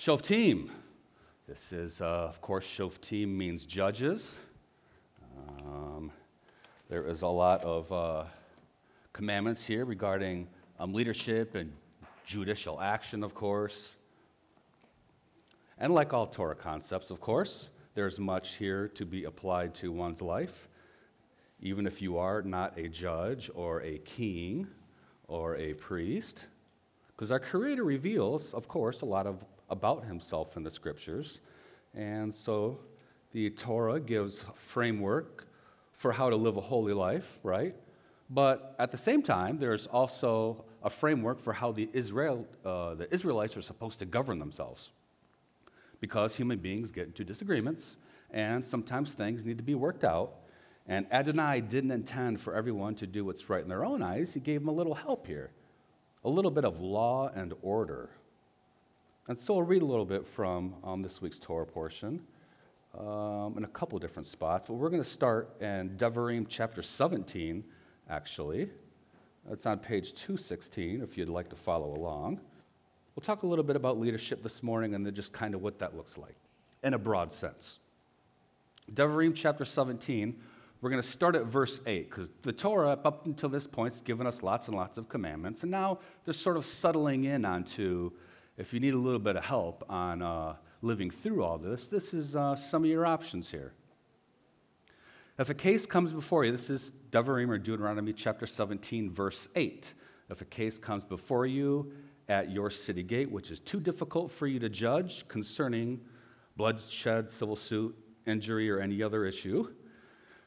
Shoftim. 0.00 0.70
This 1.46 1.74
is, 1.74 2.00
uh, 2.00 2.06
of 2.06 2.40
course, 2.40 2.64
Shoftim 2.64 3.36
means 3.36 3.66
judges. 3.66 4.40
Um, 5.66 6.10
there 6.88 7.06
is 7.06 7.20
a 7.20 7.26
lot 7.26 7.62
of 7.64 7.92
uh, 7.92 8.24
commandments 9.12 9.62
here 9.62 9.84
regarding 9.84 10.48
um, 10.78 10.94
leadership 10.94 11.54
and 11.54 11.70
judicial 12.24 12.80
action, 12.80 13.22
of 13.22 13.34
course. 13.34 13.96
And 15.76 15.92
like 15.92 16.14
all 16.14 16.26
Torah 16.26 16.54
concepts, 16.54 17.10
of 17.10 17.20
course, 17.20 17.68
there's 17.94 18.18
much 18.18 18.54
here 18.54 18.88
to 18.94 19.04
be 19.04 19.24
applied 19.24 19.74
to 19.74 19.92
one's 19.92 20.22
life, 20.22 20.66
even 21.60 21.86
if 21.86 22.00
you 22.00 22.16
are 22.16 22.40
not 22.40 22.78
a 22.78 22.88
judge 22.88 23.50
or 23.54 23.82
a 23.82 23.98
king 23.98 24.66
or 25.28 25.56
a 25.56 25.74
priest. 25.74 26.46
Because 27.08 27.30
our 27.30 27.38
Creator 27.38 27.84
reveals, 27.84 28.54
of 28.54 28.66
course, 28.66 29.02
a 29.02 29.04
lot 29.04 29.26
of 29.26 29.44
about 29.70 30.04
himself 30.04 30.56
in 30.56 30.62
the 30.62 30.70
scriptures. 30.70 31.40
And 31.94 32.34
so 32.34 32.80
the 33.32 33.50
Torah 33.50 34.00
gives 34.00 34.44
framework 34.54 35.46
for 35.92 36.12
how 36.12 36.30
to 36.30 36.36
live 36.36 36.56
a 36.56 36.60
holy 36.60 36.92
life, 36.92 37.38
right? 37.42 37.74
But 38.28 38.74
at 38.78 38.90
the 38.90 38.98
same 38.98 39.22
time, 39.22 39.58
there's 39.58 39.86
also 39.86 40.64
a 40.82 40.90
framework 40.90 41.40
for 41.40 41.52
how 41.52 41.72
the, 41.72 41.88
Israel, 41.92 42.46
uh, 42.64 42.94
the 42.94 43.12
Israelites 43.12 43.56
are 43.56 43.62
supposed 43.62 43.98
to 43.98 44.06
govern 44.06 44.38
themselves. 44.38 44.90
Because 46.00 46.36
human 46.36 46.58
beings 46.58 46.92
get 46.92 47.06
into 47.08 47.24
disagreements, 47.24 47.96
and 48.30 48.64
sometimes 48.64 49.12
things 49.12 49.44
need 49.44 49.58
to 49.58 49.64
be 49.64 49.74
worked 49.74 50.04
out. 50.04 50.36
And 50.86 51.06
Adonai 51.12 51.60
didn't 51.60 51.90
intend 51.90 52.40
for 52.40 52.54
everyone 52.54 52.94
to 52.96 53.06
do 53.06 53.24
what's 53.24 53.50
right 53.50 53.62
in 53.62 53.68
their 53.68 53.84
own 53.84 54.02
eyes. 54.02 54.34
He 54.34 54.40
gave 54.40 54.60
them 54.60 54.68
a 54.68 54.72
little 54.72 54.94
help 54.94 55.26
here, 55.26 55.50
a 56.24 56.30
little 56.30 56.50
bit 56.50 56.64
of 56.64 56.80
law 56.80 57.30
and 57.34 57.52
order. 57.62 58.10
And 59.30 59.38
so 59.38 59.54
I'll 59.54 59.62
read 59.62 59.82
a 59.82 59.86
little 59.86 60.04
bit 60.04 60.26
from 60.26 60.74
um, 60.82 61.02
this 61.02 61.22
week's 61.22 61.38
Torah 61.38 61.64
portion 61.64 62.20
um, 62.98 63.54
in 63.56 63.62
a 63.62 63.68
couple 63.68 63.96
different 64.00 64.26
spots. 64.26 64.66
But 64.66 64.74
we're 64.74 64.90
going 64.90 65.00
to 65.00 65.08
start 65.08 65.54
in 65.60 65.90
Devarim 65.90 66.46
chapter 66.48 66.82
17, 66.82 67.62
actually. 68.08 68.70
It's 69.48 69.66
on 69.66 69.78
page 69.78 70.14
216 70.14 71.00
if 71.00 71.16
you'd 71.16 71.28
like 71.28 71.48
to 71.50 71.54
follow 71.54 71.94
along. 71.94 72.40
We'll 73.14 73.22
talk 73.22 73.44
a 73.44 73.46
little 73.46 73.62
bit 73.62 73.76
about 73.76 74.00
leadership 74.00 74.42
this 74.42 74.64
morning 74.64 74.96
and 74.96 75.06
then 75.06 75.14
just 75.14 75.32
kind 75.32 75.54
of 75.54 75.62
what 75.62 75.78
that 75.78 75.96
looks 75.96 76.18
like 76.18 76.34
in 76.82 76.94
a 76.94 76.98
broad 76.98 77.30
sense. 77.30 77.78
Devarim 78.92 79.32
chapter 79.32 79.64
17, 79.64 80.36
we're 80.80 80.90
going 80.90 81.00
to 81.00 81.08
start 81.08 81.36
at 81.36 81.44
verse 81.44 81.80
8 81.86 82.10
because 82.10 82.32
the 82.42 82.52
Torah, 82.52 82.98
up 83.04 83.26
until 83.26 83.48
this 83.48 83.68
point, 83.68 83.92
has 83.92 84.02
given 84.02 84.26
us 84.26 84.42
lots 84.42 84.66
and 84.66 84.76
lots 84.76 84.98
of 84.98 85.08
commandments. 85.08 85.62
And 85.62 85.70
now 85.70 86.00
they're 86.24 86.34
sort 86.34 86.56
of 86.56 86.66
settling 86.66 87.22
in 87.22 87.44
onto 87.44 88.10
if 88.60 88.74
you 88.74 88.78
need 88.78 88.92
a 88.92 88.98
little 88.98 89.18
bit 89.18 89.36
of 89.36 89.44
help 89.44 89.82
on 89.88 90.20
uh, 90.20 90.54
living 90.82 91.10
through 91.10 91.42
all 91.42 91.56
this, 91.56 91.88
this 91.88 92.12
is 92.12 92.36
uh, 92.36 92.54
some 92.54 92.84
of 92.84 92.90
your 92.90 93.06
options 93.06 93.50
here. 93.50 93.72
If 95.38 95.48
a 95.48 95.54
case 95.54 95.86
comes 95.86 96.12
before 96.12 96.44
you, 96.44 96.52
this 96.52 96.68
is 96.68 96.92
Devarim 97.10 97.48
or 97.48 97.56
Deuteronomy 97.56 98.12
chapter 98.12 98.46
17, 98.46 99.10
verse 99.10 99.48
8. 99.56 99.94
If 100.28 100.42
a 100.42 100.44
case 100.44 100.78
comes 100.78 101.06
before 101.06 101.46
you 101.46 101.90
at 102.28 102.50
your 102.50 102.68
city 102.68 103.02
gate, 103.02 103.30
which 103.30 103.50
is 103.50 103.60
too 103.60 103.80
difficult 103.80 104.30
for 104.30 104.46
you 104.46 104.58
to 104.58 104.68
judge 104.68 105.26
concerning 105.26 105.98
bloodshed, 106.58 107.30
civil 107.30 107.56
suit, 107.56 107.96
injury, 108.26 108.70
or 108.70 108.78
any 108.78 109.02
other 109.02 109.24
issue, 109.24 109.72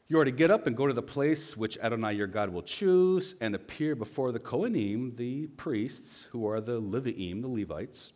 you 0.07 0.19
are 0.19 0.25
to 0.25 0.31
get 0.31 0.51
up 0.51 0.67
and 0.67 0.75
go 0.75 0.85
to 0.85 0.93
the 0.93 1.01
place 1.01 1.55
which 1.55 1.77
Adonai 1.77 2.13
your 2.13 2.27
God 2.27 2.49
will 2.49 2.61
choose 2.61 3.35
and 3.39 3.55
appear 3.55 3.95
before 3.95 4.31
the 4.31 4.39
Kohanim, 4.39 5.15
the 5.15 5.47
priests, 5.47 6.27
who 6.31 6.45
are 6.47 6.59
the 6.59 6.81
Leviim, 6.81 7.41
the 7.41 7.47
Levites, 7.47 8.11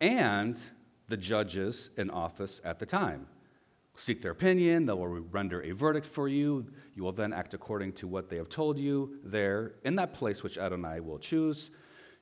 and 0.00 0.60
the 1.06 1.16
judges 1.16 1.90
in 1.96 2.10
office 2.10 2.60
at 2.64 2.80
the 2.80 2.86
time. 2.86 3.28
Seek 3.94 4.20
their 4.20 4.32
opinion, 4.32 4.84
they 4.84 4.92
will 4.92 5.06
render 5.06 5.62
a 5.62 5.70
verdict 5.70 6.04
for 6.04 6.28
you. 6.28 6.66
You 6.94 7.04
will 7.04 7.12
then 7.12 7.32
act 7.32 7.54
according 7.54 7.92
to 7.94 8.08
what 8.08 8.28
they 8.28 8.36
have 8.36 8.48
told 8.48 8.78
you 8.78 9.18
there 9.24 9.76
in 9.84 9.96
that 9.96 10.12
place 10.12 10.42
which 10.42 10.58
Adonai 10.58 11.00
will 11.00 11.18
choose. 11.18 11.70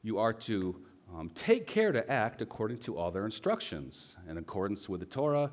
You 0.02 0.18
are 0.18 0.32
to 0.34 0.80
um, 1.12 1.30
take 1.34 1.66
care 1.66 1.90
to 1.90 2.08
act 2.10 2.42
according 2.42 2.78
to 2.78 2.96
all 2.96 3.10
their 3.10 3.24
instructions 3.24 4.16
in 4.28 4.36
accordance 4.36 4.88
with 4.88 5.00
the 5.00 5.06
Torah 5.06 5.50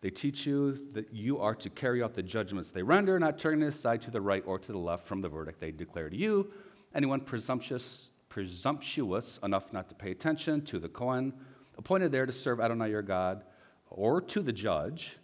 they 0.00 0.10
teach 0.10 0.46
you 0.46 0.88
that 0.92 1.12
you 1.12 1.38
are 1.38 1.54
to 1.56 1.68
carry 1.68 2.02
out 2.02 2.14
the 2.14 2.22
judgments 2.22 2.70
they 2.70 2.82
render, 2.82 3.18
not 3.18 3.38
turning 3.38 3.62
aside 3.64 4.00
to 4.02 4.10
the 4.10 4.20
right 4.20 4.42
or 4.46 4.58
to 4.58 4.72
the 4.72 4.78
left 4.78 5.06
from 5.06 5.20
the 5.20 5.28
verdict 5.28 5.60
they 5.60 5.70
declare 5.70 6.08
to 6.08 6.16
you. 6.16 6.50
Anyone 6.94 7.20
presumptuous, 7.20 8.10
presumptuous 8.28 9.38
enough 9.42 9.72
not 9.72 9.88
to 9.90 9.94
pay 9.94 10.10
attention 10.10 10.62
to 10.62 10.78
the 10.78 10.88
Kohen 10.88 11.34
appointed 11.76 12.12
there 12.12 12.26
to 12.26 12.32
serve 12.32 12.60
Adonai 12.60 12.90
your 12.90 13.02
God 13.02 13.42
or 13.88 14.20
to 14.20 14.40
the 14.40 14.52
judge, 14.52 15.18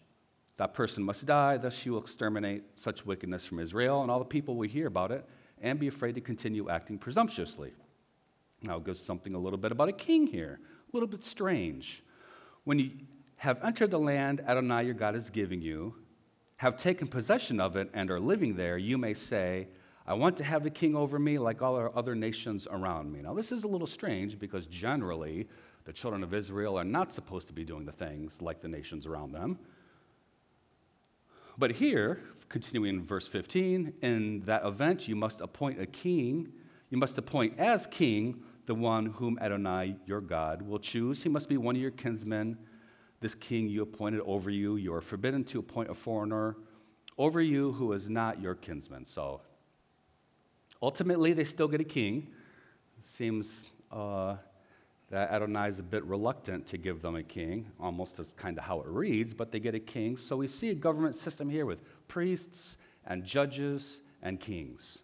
that 0.57 0.75
person 0.75 1.05
must 1.05 1.27
die, 1.27 1.57
thus 1.59 1.85
you 1.85 1.93
will 1.93 2.01
exterminate 2.01 2.65
such 2.75 3.05
wickedness 3.05 3.47
from 3.47 3.61
Israel, 3.61 4.03
and 4.03 4.11
all 4.11 4.19
the 4.19 4.25
people 4.25 4.57
will 4.57 4.69
hear 4.69 4.87
about 4.87 5.13
it 5.13 5.25
and 5.61 5.79
be 5.79 5.87
afraid 5.87 6.15
to 6.15 6.21
continue 6.21 6.69
acting 6.69 6.99
presumptuously. 6.99 7.73
Now, 8.63 8.79
it 8.79 8.85
gives 8.85 9.01
something 9.01 9.35
a 9.35 9.39
little 9.39 9.59
bit 9.59 9.71
about 9.71 9.89
a 9.89 9.93
king 9.93 10.27
here, 10.27 10.61
a 10.93 10.97
little 10.97 11.07
bit 11.07 11.23
strange. 11.23 12.03
When 12.65 12.79
you 12.79 12.91
have 13.47 13.63
entered 13.63 13.93
the 13.93 13.99
land 13.99 14.43
Adonai 14.45 14.87
your 14.87 14.95
God 14.95 15.15
is 15.15 15.31
giving 15.31 15.63
you, 15.63 15.95
have 16.57 16.77
taken 16.77 17.07
possession 17.07 17.61
of 17.61 17.77
it, 17.77 17.89
and 17.95 18.11
are 18.11 18.19
living 18.19 18.57
there, 18.57 18.77
you 18.77 18.99
may 18.99 19.15
say, 19.15 19.69
I 20.05 20.15
want 20.15 20.37
to 20.39 20.45
have 20.45 20.67
a 20.67 20.71
king 20.71 20.97
over 20.97 21.17
me 21.17 21.39
like 21.39 21.63
all 21.63 21.77
our 21.77 21.97
other 21.97 22.17
nations 22.17 22.67
around 22.69 23.13
me. 23.13 23.23
Now, 23.23 23.35
this 23.35 23.53
is 23.53 23.63
a 23.63 23.69
little 23.69 23.87
strange 23.87 24.37
because 24.37 24.67
generally 24.67 25.47
the 25.85 25.93
children 25.93 26.25
of 26.25 26.35
Israel 26.35 26.77
are 26.77 26.85
not 26.85 27.13
supposed 27.13 27.47
to 27.47 27.53
be 27.53 27.65
doing 27.65 27.85
the 27.85 27.93
things 27.93 28.43
like 28.43 28.63
the 28.63 28.69
nations 28.69 29.07
around 29.07 29.31
them. 29.31 29.61
But 31.57 31.71
here, 31.71 32.19
continuing 32.49 32.97
in 32.97 33.05
verse 33.05 33.29
15, 33.29 33.93
in 34.03 34.41
that 34.47 34.65
event 34.65 35.07
you 35.07 35.15
must 35.15 35.41
appoint 35.41 35.81
a 35.81 35.87
king. 35.87 36.53
You 36.91 36.99
must 36.99 37.17
appoint 37.17 37.61
as 37.61 37.87
king 37.87 38.43
the 38.67 38.75
one 38.75 39.07
whom 39.07 39.39
Adonai 39.41 39.99
your 40.05 40.21
God 40.21 40.63
will 40.63 40.81
choose. 40.81 41.23
He 41.23 41.29
must 41.29 41.49
be 41.49 41.57
one 41.57 41.77
of 41.77 41.83
your 41.83 41.93
kinsmen 41.93 42.59
this 43.21 43.35
king 43.35 43.69
you 43.69 43.83
appointed 43.83 44.21
over 44.25 44.51
you. 44.51 44.77
You 44.77 44.95
are 44.95 45.01
forbidden 45.01 45.45
to 45.45 45.59
appoint 45.59 45.91
a 45.91 45.95
foreigner 45.95 46.57
over 47.19 47.41
you 47.41 47.73
who 47.73 47.93
is 47.93 48.11
not 48.11 48.41
your 48.41 48.55
kinsman. 48.55 49.07
So 49.07 49.41
ultimately, 50.83 51.33
they 51.33 51.45
still 51.45 51.69
get 51.69 51.81
a 51.81 51.85
king. 51.85 52.29
It 52.99 53.05
seems 53.05 53.71
uh, 53.91 54.37
that 55.11 55.31
Adonai 55.31 55.69
is 55.69 55.79
a 55.79 55.83
bit 55.83 56.05
reluctant 56.05 56.67
to 56.67 56.79
give 56.79 57.01
them 57.01 57.17
a 57.17 57.23
king, 57.23 57.71
almost 57.81 58.19
as 58.19 58.33
kind 58.33 58.59
of 58.59 58.65
how 58.65 58.81
it 58.81 58.87
reads, 58.87 59.33
but 59.35 59.53
they 59.53 59.61
get 59.61 59.75
a 59.75 59.81
king. 59.81 60.17
So 60.17 60.37
we 60.37 60.49
see 60.49 60.71
a 60.71 60.75
government 60.75 61.15
system 61.15 61.49
here 61.49 61.65
with 61.65 61.81
priests 62.09 62.77
and 63.07 63.25
judges 63.25 64.01
and 64.23 64.41
kings. 64.41 64.99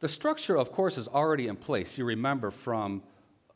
The 0.00 0.08
structure, 0.08 0.56
of 0.56 0.72
course, 0.72 0.98
is 0.98 1.08
already 1.08 1.48
in 1.48 1.56
place. 1.56 1.96
You 1.96 2.04
remember 2.04 2.50
from 2.50 3.02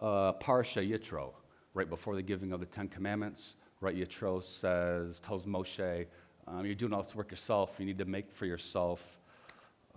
uh, 0.00 0.32
Parsha 0.34 0.88
Yitro, 0.88 1.32
right 1.74 1.88
before 1.88 2.16
the 2.16 2.22
giving 2.22 2.52
of 2.52 2.60
the 2.60 2.66
Ten 2.66 2.88
Commandments. 2.88 3.56
Right, 3.80 3.96
Yitro 3.96 4.42
says, 4.42 5.20
tells 5.20 5.46
Moshe, 5.46 6.06
um, 6.46 6.66
you're 6.66 6.74
doing 6.74 6.92
all 6.92 7.02
this 7.02 7.14
work 7.14 7.30
yourself. 7.30 7.76
You 7.78 7.86
need 7.86 7.98
to 7.98 8.04
make 8.04 8.30
for 8.30 8.44
yourself 8.44 9.18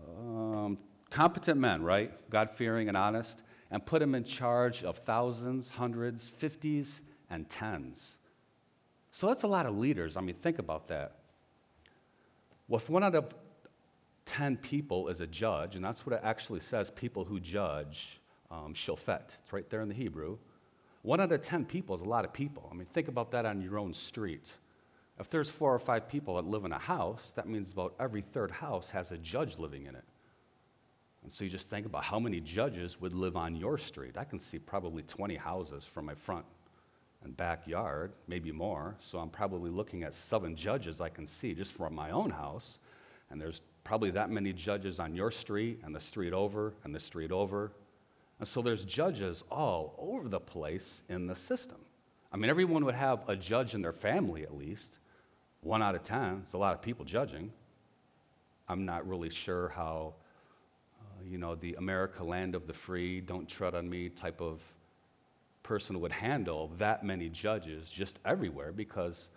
um, 0.08 0.78
competent 1.10 1.60
men, 1.60 1.84
right? 1.84 2.12
God 2.30 2.52
fearing 2.52 2.88
and 2.88 2.96
honest, 2.96 3.44
and 3.72 3.86
put 3.86 4.00
them 4.00 4.16
in 4.16 4.24
charge 4.24 4.84
of 4.84 4.98
thousands, 5.00 5.70
hundreds, 5.70 6.30
fifties, 6.30 7.02
and 7.30 7.50
tens. 7.50 8.18
So 9.12 9.28
that's 9.28 9.44
a 9.44 9.48
lot 9.48 9.66
of 9.66 9.78
leaders. 9.78 10.16
I 10.18 10.22
mean, 10.22 10.36
think 10.36 10.60
about 10.60 10.88
that. 10.88 11.18
Well, 12.68 12.80
if 12.80 12.90
one 12.90 13.04
out 13.04 13.16
of 13.16 13.34
10 14.26 14.58
people 14.58 15.10
is 15.10 15.20
a 15.20 15.28
judge, 15.28 15.76
and 15.76 15.84
that's 15.84 16.06
what 16.06 16.16
it 16.16 16.22
actually 16.24 16.62
says 16.62 16.90
people 16.90 17.26
who 17.26 17.40
judge, 17.40 18.20
um, 18.54 18.74
shofet. 18.74 19.40
It's 19.44 19.54
right 19.54 19.70
there 19.70 19.82
in 19.82 19.90
the 19.90 19.96
Hebrew. 19.96 20.38
One 21.02 21.20
out 21.20 21.32
of 21.32 21.42
10 21.42 21.66
people 21.66 21.96
is 21.96 22.02
a 22.02 22.06
lot 22.06 22.24
of 22.24 22.34
people. 22.34 22.70
I 22.72 22.76
mean, 22.76 22.88
think 22.94 23.08
about 23.08 23.32
that 23.32 23.46
on 23.46 23.62
your 23.62 23.78
own 23.78 23.94
street. 23.94 24.52
If 25.20 25.30
there's 25.30 25.50
four 25.50 25.74
or 25.74 25.80
five 25.80 26.08
people 26.08 26.36
that 26.36 26.46
live 26.46 26.66
in 26.66 26.72
a 26.72 26.80
house, 26.80 27.32
that 27.36 27.48
means 27.48 27.72
about 27.72 27.94
every 28.00 28.22
third 28.22 28.52
house 28.52 28.92
has 28.92 29.12
a 29.12 29.18
judge 29.18 29.60
living 29.60 29.86
in 29.86 29.96
it. 29.96 30.06
And 31.24 31.32
so 31.32 31.44
you 31.44 31.50
just 31.50 31.70
think 31.70 31.86
about 31.86 32.04
how 32.04 32.20
many 32.20 32.40
judges 32.40 33.00
would 33.00 33.14
live 33.14 33.38
on 33.38 33.56
your 33.56 33.78
street. 33.78 34.18
I 34.18 34.24
can 34.24 34.40
see 34.40 34.60
probably 34.60 35.04
20 35.04 35.36
houses 35.36 35.86
from 35.86 36.06
my 36.06 36.16
front 36.16 36.46
and 37.24 37.36
backyard, 37.36 38.12
maybe 38.28 38.52
more. 38.52 38.96
So 39.00 39.20
I'm 39.20 39.30
probably 39.30 39.72
looking 39.72 40.04
at 40.04 40.14
seven 40.14 40.56
judges 40.56 41.00
I 41.00 41.10
can 41.10 41.26
see 41.26 41.54
just 41.54 41.74
from 41.74 41.96
my 41.96 42.12
own 42.12 42.30
house. 42.30 42.80
And 43.30 43.40
there's 43.40 43.62
probably 43.84 44.12
that 44.12 44.30
many 44.30 44.52
judges 44.52 45.00
on 45.00 45.16
your 45.16 45.32
street 45.32 45.80
and 45.84 45.96
the 45.96 46.00
street 46.00 46.34
over 46.34 46.74
and 46.84 46.94
the 46.94 47.00
street 47.00 47.32
over 47.32 47.72
and 48.44 48.48
so 48.50 48.62
there's 48.62 48.84
judges 48.84 49.42
all 49.50 49.96
over 49.98 50.28
the 50.28 50.42
place 50.42 51.04
in 51.08 51.28
the 51.28 51.34
system. 51.34 51.78
I 52.30 52.36
mean, 52.36 52.50
everyone 52.50 52.84
would 52.84 52.94
have 52.94 53.22
a 53.30 53.38
judge 53.38 53.74
in 53.74 53.82
their 53.82 53.94
family 53.94 54.44
at 54.44 54.54
least. 54.54 55.00
One 55.62 55.82
out 55.82 55.96
of 55.96 56.04
10. 56.04 56.42
It's 56.44 56.52
a 56.52 56.58
lot 56.58 56.74
of 56.74 56.82
people 56.82 57.06
judging. 57.06 57.54
I'm 58.68 58.84
not 58.84 59.08
really 59.08 59.30
sure 59.30 59.70
how 59.70 60.16
uh, 61.00 61.24
you 61.26 61.38
know, 61.38 61.56
the 61.56 61.76
America 61.76 62.22
land 62.22 62.54
of 62.54 62.68
the 62.68 62.74
free, 62.74 63.22
don't 63.22 63.48
tread 63.48 63.76
on 63.76 63.90
me 63.90 64.10
type 64.10 64.42
of 64.42 64.62
person 65.64 66.02
would 66.02 66.12
handle 66.12 66.70
that 66.80 67.06
many 67.06 67.30
judges 67.30 67.90
just 67.90 68.20
everywhere 68.26 68.74
because 68.74 69.30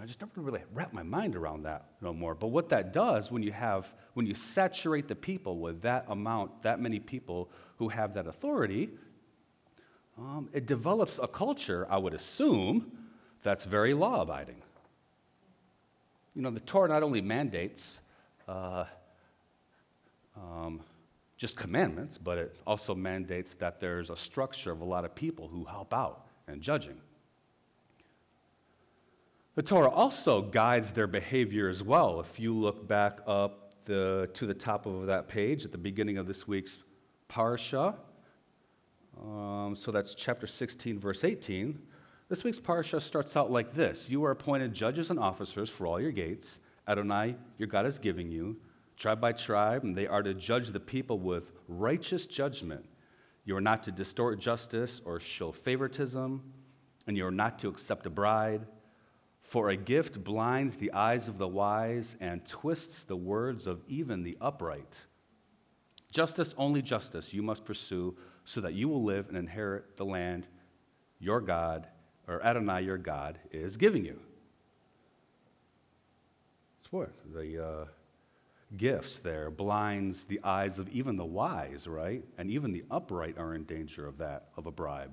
I 0.00 0.06
just 0.06 0.20
never 0.20 0.40
really 0.40 0.62
wrapped 0.72 0.94
my 0.94 1.02
mind 1.02 1.36
around 1.36 1.64
that 1.64 1.84
no 2.00 2.12
more. 2.12 2.34
But 2.34 2.48
what 2.48 2.68
that 2.70 2.92
does 2.92 3.30
when 3.30 3.42
you 3.42 3.52
have, 3.52 3.94
when 4.14 4.26
you 4.26 4.34
saturate 4.34 5.08
the 5.08 5.14
people 5.14 5.58
with 5.58 5.82
that 5.82 6.06
amount, 6.08 6.62
that 6.62 6.80
many 6.80 6.98
people 7.00 7.50
who 7.76 7.88
have 7.88 8.14
that 8.14 8.26
authority, 8.26 8.90
um, 10.16 10.48
it 10.52 10.66
develops 10.66 11.18
a 11.18 11.26
culture, 11.26 11.86
I 11.90 11.98
would 11.98 12.14
assume, 12.14 12.92
that's 13.42 13.64
very 13.64 13.94
law 13.94 14.22
abiding. 14.22 14.62
You 16.34 16.42
know, 16.42 16.50
the 16.50 16.60
Torah 16.60 16.88
not 16.88 17.02
only 17.02 17.20
mandates 17.20 18.00
uh, 18.48 18.84
um, 20.36 20.80
just 21.36 21.56
commandments, 21.56 22.18
but 22.18 22.38
it 22.38 22.56
also 22.66 22.94
mandates 22.94 23.54
that 23.54 23.80
there's 23.80 24.10
a 24.10 24.16
structure 24.16 24.70
of 24.70 24.80
a 24.80 24.84
lot 24.84 25.04
of 25.04 25.14
people 25.14 25.48
who 25.48 25.64
help 25.64 25.92
out 25.92 26.26
and 26.46 26.60
judging. 26.60 27.00
The 29.60 29.66
Torah 29.66 29.90
also 29.90 30.40
guides 30.40 30.92
their 30.92 31.06
behavior 31.06 31.68
as 31.68 31.82
well. 31.82 32.18
If 32.18 32.40
you 32.40 32.54
look 32.54 32.88
back 32.88 33.18
up 33.26 33.84
the, 33.84 34.30
to 34.32 34.46
the 34.46 34.54
top 34.54 34.86
of 34.86 35.04
that 35.08 35.28
page 35.28 35.66
at 35.66 35.70
the 35.70 35.76
beginning 35.76 36.16
of 36.16 36.26
this 36.26 36.48
week's 36.48 36.78
parsha, 37.28 37.94
um, 39.20 39.76
so 39.76 39.92
that's 39.92 40.14
chapter 40.14 40.46
16, 40.46 40.98
verse 40.98 41.24
18. 41.24 41.78
This 42.30 42.42
week's 42.42 42.58
parsha 42.58 43.02
starts 43.02 43.36
out 43.36 43.50
like 43.50 43.74
this 43.74 44.08
You 44.10 44.24
are 44.24 44.30
appointed 44.30 44.72
judges 44.72 45.10
and 45.10 45.18
officers 45.18 45.68
for 45.68 45.86
all 45.86 46.00
your 46.00 46.12
gates. 46.12 46.58
Adonai, 46.88 47.36
your 47.58 47.68
God, 47.68 47.84
is 47.84 47.98
giving 47.98 48.30
you, 48.30 48.56
tribe 48.96 49.20
by 49.20 49.32
tribe, 49.32 49.84
and 49.84 49.94
they 49.94 50.06
are 50.06 50.22
to 50.22 50.32
judge 50.32 50.68
the 50.68 50.80
people 50.80 51.18
with 51.18 51.52
righteous 51.68 52.26
judgment. 52.26 52.86
You 53.44 53.56
are 53.56 53.60
not 53.60 53.82
to 53.82 53.92
distort 53.92 54.38
justice 54.40 55.02
or 55.04 55.20
show 55.20 55.52
favoritism, 55.52 56.42
and 57.06 57.14
you 57.14 57.26
are 57.26 57.30
not 57.30 57.58
to 57.58 57.68
accept 57.68 58.06
a 58.06 58.10
bride 58.10 58.64
for 59.50 59.70
a 59.70 59.76
gift 59.76 60.22
blinds 60.22 60.76
the 60.76 60.92
eyes 60.92 61.26
of 61.26 61.36
the 61.36 61.48
wise 61.48 62.16
and 62.20 62.46
twists 62.46 63.02
the 63.02 63.16
words 63.16 63.66
of 63.66 63.82
even 63.88 64.22
the 64.22 64.38
upright. 64.40 65.06
Justice, 66.12 66.54
only 66.56 66.80
justice, 66.80 67.34
you 67.34 67.42
must 67.42 67.64
pursue 67.64 68.16
so 68.44 68.60
that 68.60 68.74
you 68.74 68.88
will 68.88 69.02
live 69.02 69.26
and 69.28 69.36
inherit 69.36 69.96
the 69.96 70.04
land 70.04 70.46
your 71.18 71.40
God, 71.40 71.88
or 72.28 72.40
Adonai, 72.46 72.82
your 72.82 72.96
God, 72.96 73.40
is 73.50 73.76
giving 73.76 74.04
you. 74.04 74.20
It's 76.80 76.92
what? 76.92 77.10
The 77.34 77.60
uh, 77.60 77.84
gifts 78.76 79.18
there 79.18 79.50
blinds 79.50 80.26
the 80.26 80.38
eyes 80.44 80.78
of 80.78 80.88
even 80.90 81.16
the 81.16 81.24
wise, 81.24 81.88
right? 81.88 82.22
And 82.38 82.52
even 82.52 82.70
the 82.70 82.84
upright 82.88 83.36
are 83.36 83.52
in 83.56 83.64
danger 83.64 84.06
of 84.06 84.18
that, 84.18 84.50
of 84.56 84.68
a 84.68 84.70
bribe. 84.70 85.10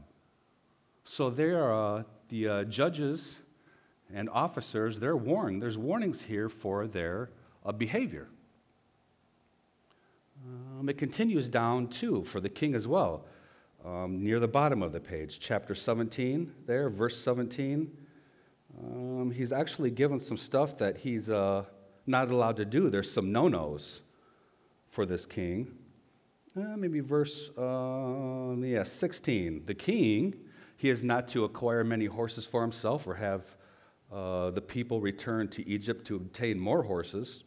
So 1.06 1.32
there 1.32 1.64
are 1.64 1.98
uh, 1.98 2.04
the 2.30 2.48
uh, 2.48 2.64
judges 2.66 3.40
and 4.14 4.30
officers, 4.30 5.00
they're 5.00 5.18
warned. 5.18 5.62
There's 5.62 5.78
warnings 5.78 6.24
here 6.24 6.50
for 6.50 6.88
their 6.88 7.30
uh, 7.66 7.72
behavior. 7.72 8.28
Um, 10.80 10.88
it 10.90 10.98
continues 10.98 11.50
down 11.50 11.88
too 11.88 12.24
for 12.24 12.40
the 12.40 12.50
king 12.50 12.76
as 12.76 12.88
well, 12.88 13.26
um, 13.86 14.24
near 14.24 14.40
the 14.40 14.48
bottom 14.48 14.82
of 14.82 14.92
the 14.92 15.00
page, 15.00 15.40
chapter 15.40 15.76
17, 15.76 16.54
there, 16.66 16.90
verse 16.90 17.18
17. 17.18 17.92
Um, 18.80 19.32
he's 19.32 19.52
actually 19.52 19.92
given 19.92 20.20
some 20.20 20.38
stuff 20.38 20.78
that 20.78 20.98
he's 20.98 21.30
uh, 21.30 21.66
not 22.06 22.30
allowed 22.30 22.58
to 22.58 22.66
do. 22.66 22.90
There's 22.90 23.12
some 23.12 23.32
no 23.32 23.48
nos 23.48 24.02
for 24.90 25.06
this 25.06 25.26
king. 25.26 25.76
Uh, 26.56 26.76
maybe 26.76 27.00
verse 27.02 27.52
uh, 27.58 28.56
yeah, 28.60 28.84
16. 28.84 29.64
The 29.66 29.74
king, 29.74 30.36
he 30.76 30.90
is 30.90 31.04
not 31.04 31.28
to 31.30 31.44
acquire 31.44 31.84
many 31.84 32.06
horses 32.06 32.46
for 32.46 32.62
himself 32.62 33.06
or 33.06 33.16
have 33.16 33.58
uh, 34.12 34.52
the 34.52 34.62
people 34.62 35.02
returned 35.02 35.52
to 35.54 35.68
Egypt 35.68 36.06
to 36.08 36.16
obtain 36.16 36.60
more 36.60 36.84
horses, 36.84 37.44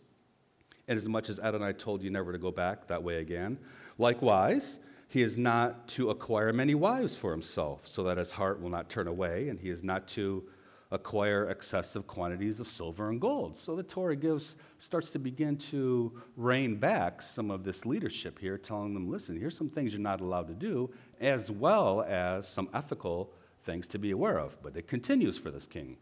inasmuch 0.89 0.99
as 0.99 1.09
much 1.09 1.31
as 1.31 1.41
Adonai 1.41 1.73
told 1.73 2.03
you 2.03 2.11
never 2.11 2.33
to 2.33 2.39
go 2.39 2.51
back 2.51 2.87
that 2.89 3.03
way 3.03 3.17
again. 3.17 3.59
Likewise, 3.99 4.79
he 5.09 5.23
is 5.23 5.37
not 5.39 5.89
to 5.89 6.11
acquire 6.11 6.53
many 6.53 6.75
wives 6.75 7.17
for 7.17 7.33
himself, 7.33 7.87
so 7.87 8.05
that 8.05 8.17
his 8.17 8.33
heart 8.33 8.61
will 8.61 8.71
not 8.71 8.89
turn 8.89 9.09
away, 9.09 9.49
and 9.49 9.59
he 9.59 9.71
is 9.71 9.83
not 9.83 10.07
to 10.09 10.45
acquire 10.93 11.49
excessive 11.51 12.07
quantities 12.07 12.59
of 12.59 12.67
silver 12.67 13.11
and 13.11 13.21
gold. 13.21 13.57
So 13.57 13.77
the 13.77 13.83
Torah 13.83 14.17
gives, 14.17 14.57
starts 14.79 15.11
to 15.13 15.19
begin 15.19 15.57
to 15.57 16.13
rein 16.37 16.77
back 16.77 17.23
some 17.23 17.51
of 17.51 17.65
this 17.65 17.87
leadership 17.87 18.39
here, 18.39 18.59
telling 18.59 18.95
them, 18.95 19.09
listen, 19.09 19.39
here's 19.39 19.57
some 19.57 19.71
things 19.71 19.93
you're 19.93 20.03
not 20.03 20.21
allowed 20.21 20.49
to 20.49 20.55
do, 20.55 20.91
as 21.21 21.51
well 21.51 22.03
as 22.03 22.49
some 22.49 22.69
ethical 22.75 23.33
things 23.63 23.87
to 23.89 23.99
be 23.99 24.11
aware 24.11 24.39
of. 24.39 24.61
But 24.63 24.77
it 24.77 24.89
continues 24.89 25.39
for 25.39 25.51
this 25.51 25.67
king. 25.67 25.97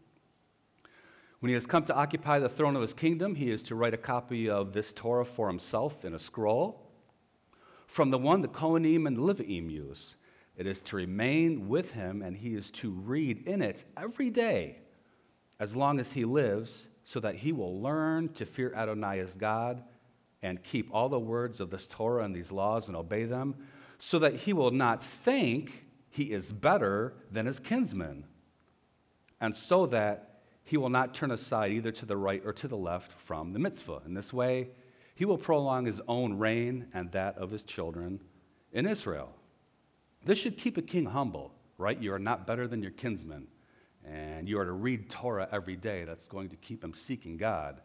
When 1.39 1.49
he 1.49 1.53
has 1.53 1.65
come 1.65 1.85
to 1.85 1.95
occupy 1.95 2.39
the 2.39 2.49
throne 2.49 2.75
of 2.75 2.81
his 2.81 2.93
kingdom, 2.93 3.35
he 3.35 3.49
is 3.49 3.63
to 3.63 3.75
write 3.75 3.93
a 3.93 3.97
copy 3.97 4.49
of 4.49 4.73
this 4.73 4.91
Torah 4.91 5.23
for 5.23 5.47
himself 5.47 6.03
in 6.03 6.13
a 6.13 6.19
scroll. 6.19 6.91
From 7.87 8.11
the 8.11 8.17
one 8.17 8.41
the 8.41 8.49
Kohanim 8.49 9.07
and 9.07 9.17
Leviim 9.17 9.71
use, 9.71 10.17
it 10.57 10.67
is 10.67 10.81
to 10.83 10.97
remain 10.97 11.69
with 11.69 11.93
him, 11.93 12.21
and 12.21 12.35
he 12.35 12.55
is 12.55 12.69
to 12.71 12.91
read 12.91 13.47
in 13.47 13.61
it 13.61 13.85
every 13.95 14.29
day 14.29 14.79
as 15.59 15.75
long 15.75 15.99
as 15.99 16.11
he 16.11 16.25
lives, 16.25 16.89
so 17.03 17.19
that 17.21 17.35
he 17.35 17.53
will 17.53 17.81
learn 17.81 18.29
to 18.33 18.45
fear 18.45 18.73
Adonai 18.75 19.19
as 19.19 19.35
God 19.35 19.83
and 20.41 20.61
keep 20.63 20.93
all 20.93 21.09
the 21.09 21.19
words 21.19 21.59
of 21.59 21.69
this 21.69 21.87
Torah 21.87 22.23
and 22.23 22.35
these 22.35 22.51
laws 22.51 22.87
and 22.87 22.97
obey 22.97 23.23
them, 23.23 23.55
so 23.97 24.19
that 24.19 24.35
he 24.35 24.53
will 24.53 24.71
not 24.71 25.03
think 25.03 25.85
he 26.09 26.31
is 26.31 26.51
better 26.51 27.13
than 27.31 27.45
his 27.45 27.59
kinsmen, 27.59 28.25
and 29.39 29.55
so 29.55 29.85
that 29.85 30.28
he 30.69 30.77
will 30.77 30.89
not 30.89 31.15
turn 31.15 31.31
aside 31.31 31.71
either 31.71 31.91
to 31.91 32.05
the 32.05 32.15
right 32.15 32.43
or 32.45 32.53
to 32.53 32.67
the 32.67 32.77
left 32.77 33.11
from 33.13 33.53
the 33.53 33.59
mitzvah. 33.59 34.03
In 34.05 34.13
this 34.13 34.31
way, 34.31 34.69
he 35.15 35.25
will 35.25 35.39
prolong 35.39 35.87
his 35.87 35.99
own 36.07 36.37
reign 36.37 36.85
and 36.93 37.11
that 37.11 37.39
of 37.39 37.49
his 37.49 37.63
children 37.63 38.21
in 38.71 38.85
Israel. 38.85 39.33
This 40.23 40.37
should 40.37 40.57
keep 40.57 40.77
a 40.77 40.83
king 40.83 41.07
humble, 41.07 41.55
right? 41.79 41.99
You 41.99 42.13
are 42.13 42.19
not 42.19 42.45
better 42.45 42.67
than 42.67 42.83
your 42.83 42.91
kinsmen. 42.91 43.47
And 44.05 44.47
you 44.47 44.59
are 44.59 44.65
to 44.65 44.71
read 44.71 45.09
Torah 45.09 45.49
every 45.51 45.75
day. 45.75 46.03
That's 46.03 46.27
going 46.27 46.49
to 46.49 46.55
keep 46.55 46.83
him 46.83 46.93
seeking 46.93 47.35
God. 47.37 47.81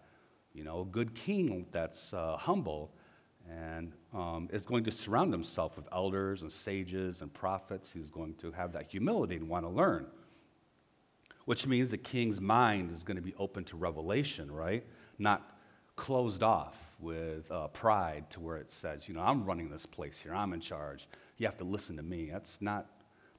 You 0.52 0.64
know, 0.64 0.82
a 0.82 0.84
good 0.84 1.14
king 1.14 1.64
that's 1.72 2.12
uh, 2.12 2.36
humble 2.36 2.92
and 3.50 3.94
um, 4.12 4.50
is 4.52 4.66
going 4.66 4.84
to 4.84 4.90
surround 4.90 5.32
himself 5.32 5.78
with 5.78 5.88
elders 5.90 6.42
and 6.42 6.52
sages 6.52 7.22
and 7.22 7.32
prophets. 7.32 7.94
He's 7.94 8.10
going 8.10 8.34
to 8.36 8.52
have 8.52 8.72
that 8.72 8.90
humility 8.90 9.36
and 9.36 9.48
want 9.48 9.64
to 9.64 9.70
learn 9.70 10.06
which 11.44 11.66
means 11.66 11.90
the 11.90 11.98
king's 11.98 12.40
mind 12.40 12.90
is 12.90 13.04
going 13.04 13.16
to 13.16 13.22
be 13.22 13.34
open 13.38 13.64
to 13.64 13.76
revelation, 13.76 14.50
right? 14.50 14.84
Not 15.18 15.58
closed 15.96 16.42
off 16.42 16.76
with 16.98 17.50
uh, 17.50 17.68
pride 17.68 18.30
to 18.30 18.40
where 18.40 18.56
it 18.56 18.72
says, 18.72 19.08
you 19.08 19.14
know, 19.14 19.20
I'm 19.20 19.44
running 19.44 19.70
this 19.70 19.86
place 19.86 20.20
here, 20.20 20.34
I'm 20.34 20.52
in 20.52 20.60
charge. 20.60 21.08
You 21.38 21.46
have 21.46 21.58
to 21.58 21.64
listen 21.64 21.96
to 21.96 22.02
me. 22.02 22.30
That's 22.32 22.60
not 22.60 22.86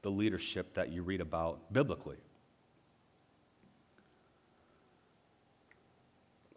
the 0.01 0.12
leadership 0.12 0.75
that 0.75 0.91
you 0.91 1.01
read 1.01 1.21
about 1.21 1.74
biblically. 1.74 2.17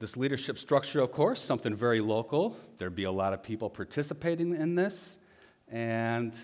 This 0.00 0.16
leadership 0.16 0.58
structure, 0.58 1.00
of 1.00 1.10
course, 1.10 1.40
something 1.40 1.74
very 1.74 2.00
local. 2.00 2.56
There'd 2.76 2.94
be 2.94 3.04
a 3.04 3.10
lot 3.10 3.32
of 3.32 3.42
people 3.42 3.68
participating 3.68 4.54
in 4.54 4.76
this. 4.76 5.18
And 5.66 6.38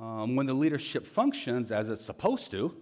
um, 0.00 0.36
when 0.36 0.46
the 0.46 0.54
leadership 0.54 1.04
functions 1.04 1.72
as 1.72 1.88
it's 1.88 2.04
supposed 2.04 2.52
to, 2.52 2.76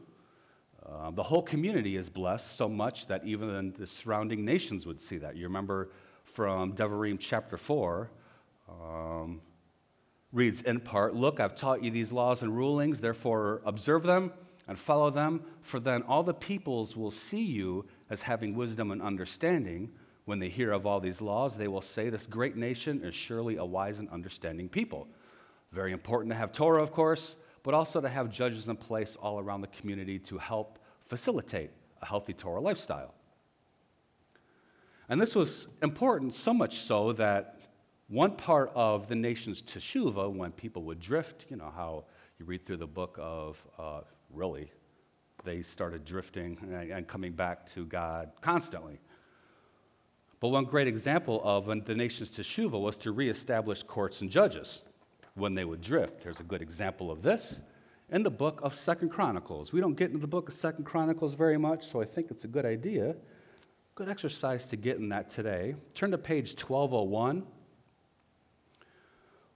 uh, 0.86 1.10
the 1.10 1.22
whole 1.22 1.42
community 1.42 1.96
is 1.96 2.10
blessed 2.10 2.56
so 2.56 2.68
much 2.68 3.06
that 3.06 3.24
even 3.24 3.72
the 3.78 3.86
surrounding 3.86 4.44
nations 4.44 4.86
would 4.86 5.00
see 5.00 5.18
that. 5.18 5.36
You 5.36 5.44
remember 5.44 5.90
from 6.24 6.74
Devarim 6.74 7.16
chapter 7.18 7.56
4, 7.56 8.10
um, 8.68 9.40
reads 10.32 10.62
in 10.62 10.80
part 10.80 11.14
Look, 11.14 11.40
I've 11.40 11.54
taught 11.54 11.82
you 11.82 11.90
these 11.90 12.12
laws 12.12 12.42
and 12.42 12.54
rulings, 12.54 13.00
therefore 13.00 13.62
observe 13.64 14.02
them 14.02 14.32
and 14.68 14.78
follow 14.78 15.10
them, 15.10 15.42
for 15.62 15.80
then 15.80 16.02
all 16.02 16.22
the 16.22 16.34
peoples 16.34 16.96
will 16.96 17.10
see 17.10 17.42
you 17.42 17.86
as 18.10 18.22
having 18.22 18.54
wisdom 18.54 18.90
and 18.90 19.00
understanding. 19.00 19.90
When 20.26 20.38
they 20.38 20.48
hear 20.48 20.72
of 20.72 20.86
all 20.86 21.00
these 21.00 21.20
laws, 21.20 21.56
they 21.56 21.68
will 21.68 21.82
say, 21.82 22.08
This 22.08 22.26
great 22.26 22.56
nation 22.56 23.02
is 23.02 23.14
surely 23.14 23.56
a 23.56 23.64
wise 23.64 24.00
and 24.00 24.08
understanding 24.10 24.68
people. 24.68 25.06
Very 25.70 25.92
important 25.92 26.30
to 26.32 26.36
have 26.36 26.52
Torah, 26.52 26.82
of 26.82 26.92
course, 26.92 27.36
but 27.64 27.74
also 27.74 28.00
to 28.00 28.08
have 28.08 28.30
judges 28.30 28.68
in 28.68 28.76
place 28.76 29.16
all 29.16 29.40
around 29.40 29.62
the 29.62 29.66
community 29.68 30.18
to 30.20 30.38
help 30.38 30.78
facilitate 31.00 31.70
a 32.00 32.06
healthy 32.06 32.32
Torah 32.32 32.60
lifestyle. 32.60 33.14
And 35.08 35.20
this 35.20 35.34
was 35.34 35.68
important 35.82 36.32
so 36.32 36.54
much 36.54 36.76
so 36.76 37.12
that 37.12 37.58
one 38.08 38.36
part 38.36 38.70
of 38.74 39.08
the 39.08 39.14
nation's 39.14 39.62
teshuva, 39.62 40.32
when 40.32 40.52
people 40.52 40.82
would 40.84 41.00
drift, 41.00 41.46
you 41.48 41.56
know 41.56 41.72
how 41.74 42.04
you 42.38 42.44
read 42.44 42.64
through 42.64 42.76
the 42.76 42.86
book 42.86 43.18
of, 43.20 43.66
uh, 43.78 44.00
really, 44.30 44.70
they 45.42 45.62
started 45.62 46.04
drifting 46.04 46.58
and 46.92 47.08
coming 47.08 47.32
back 47.32 47.66
to 47.66 47.86
God 47.86 48.30
constantly. 48.40 49.00
But 50.40 50.48
one 50.48 50.64
great 50.64 50.86
example 50.86 51.40
of 51.42 51.66
the 51.86 51.94
nation's 51.94 52.30
teshuva 52.30 52.78
was 52.78 52.98
to 52.98 53.12
reestablish 53.12 53.82
courts 53.82 54.20
and 54.20 54.30
judges 54.30 54.82
when 55.34 55.54
they 55.54 55.64
would 55.64 55.80
drift. 55.80 56.22
There's 56.22 56.40
a 56.40 56.44
good 56.44 56.62
example 56.62 57.10
of 57.10 57.22
this 57.22 57.62
in 58.08 58.22
the 58.22 58.30
book 58.30 58.60
of 58.62 58.74
Second 58.74 59.10
Chronicles. 59.10 59.72
We 59.72 59.80
don't 59.80 59.94
get 59.94 60.08
into 60.08 60.20
the 60.20 60.26
book 60.26 60.48
of 60.48 60.54
Second 60.54 60.84
Chronicles 60.84 61.34
very 61.34 61.58
much, 61.58 61.84
so 61.84 62.00
I 62.00 62.04
think 62.04 62.30
it's 62.30 62.44
a 62.44 62.48
good 62.48 62.64
idea. 62.64 63.16
Good 63.96 64.08
exercise 64.08 64.68
to 64.68 64.76
get 64.76 64.98
in 64.98 65.08
that 65.08 65.28
today. 65.28 65.74
Turn 65.94 66.12
to 66.12 66.18
page 66.18 66.54
1201. 66.54 67.44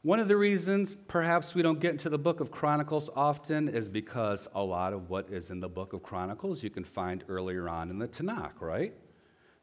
One 0.02 0.20
of 0.20 0.28
the 0.28 0.36
reasons 0.36 0.94
perhaps 0.94 1.54
we 1.54 1.62
don't 1.62 1.80
get 1.80 1.92
into 1.92 2.08
the 2.08 2.18
book 2.18 2.40
of 2.40 2.50
Chronicles 2.50 3.10
often 3.14 3.68
is 3.68 3.88
because 3.88 4.48
a 4.54 4.62
lot 4.62 4.92
of 4.92 5.10
what 5.10 5.28
is 5.30 5.50
in 5.50 5.60
the 5.60 5.68
book 5.68 5.92
of 5.92 6.02
Chronicles 6.02 6.62
you 6.62 6.70
can 6.70 6.84
find 6.84 7.24
earlier 7.28 7.68
on 7.68 7.90
in 7.90 7.98
the 7.98 8.08
Tanakh, 8.08 8.60
right? 8.60 8.94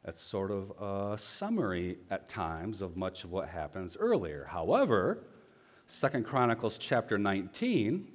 That's 0.04 0.20
sort 0.20 0.50
of 0.50 0.72
a 0.80 1.18
summary 1.18 1.98
at 2.10 2.28
times 2.28 2.80
of 2.80 2.96
much 2.96 3.24
of 3.24 3.32
what 3.32 3.48
happens 3.48 3.96
earlier. 3.98 4.46
However, 4.48 5.24
Second 5.88 6.26
Chronicles 6.26 6.78
chapter 6.78 7.16
19 7.16 8.08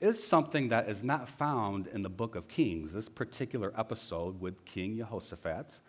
is 0.00 0.22
something 0.22 0.68
that 0.68 0.88
is 0.88 1.02
not 1.02 1.28
found 1.28 1.88
in 1.88 2.02
the 2.02 2.08
book 2.08 2.36
of 2.36 2.46
Kings. 2.46 2.92
This 2.92 3.08
particular 3.08 3.72
episode 3.76 4.40
with 4.40 4.64
King 4.64 4.96
Jehoshaphat 4.96 5.80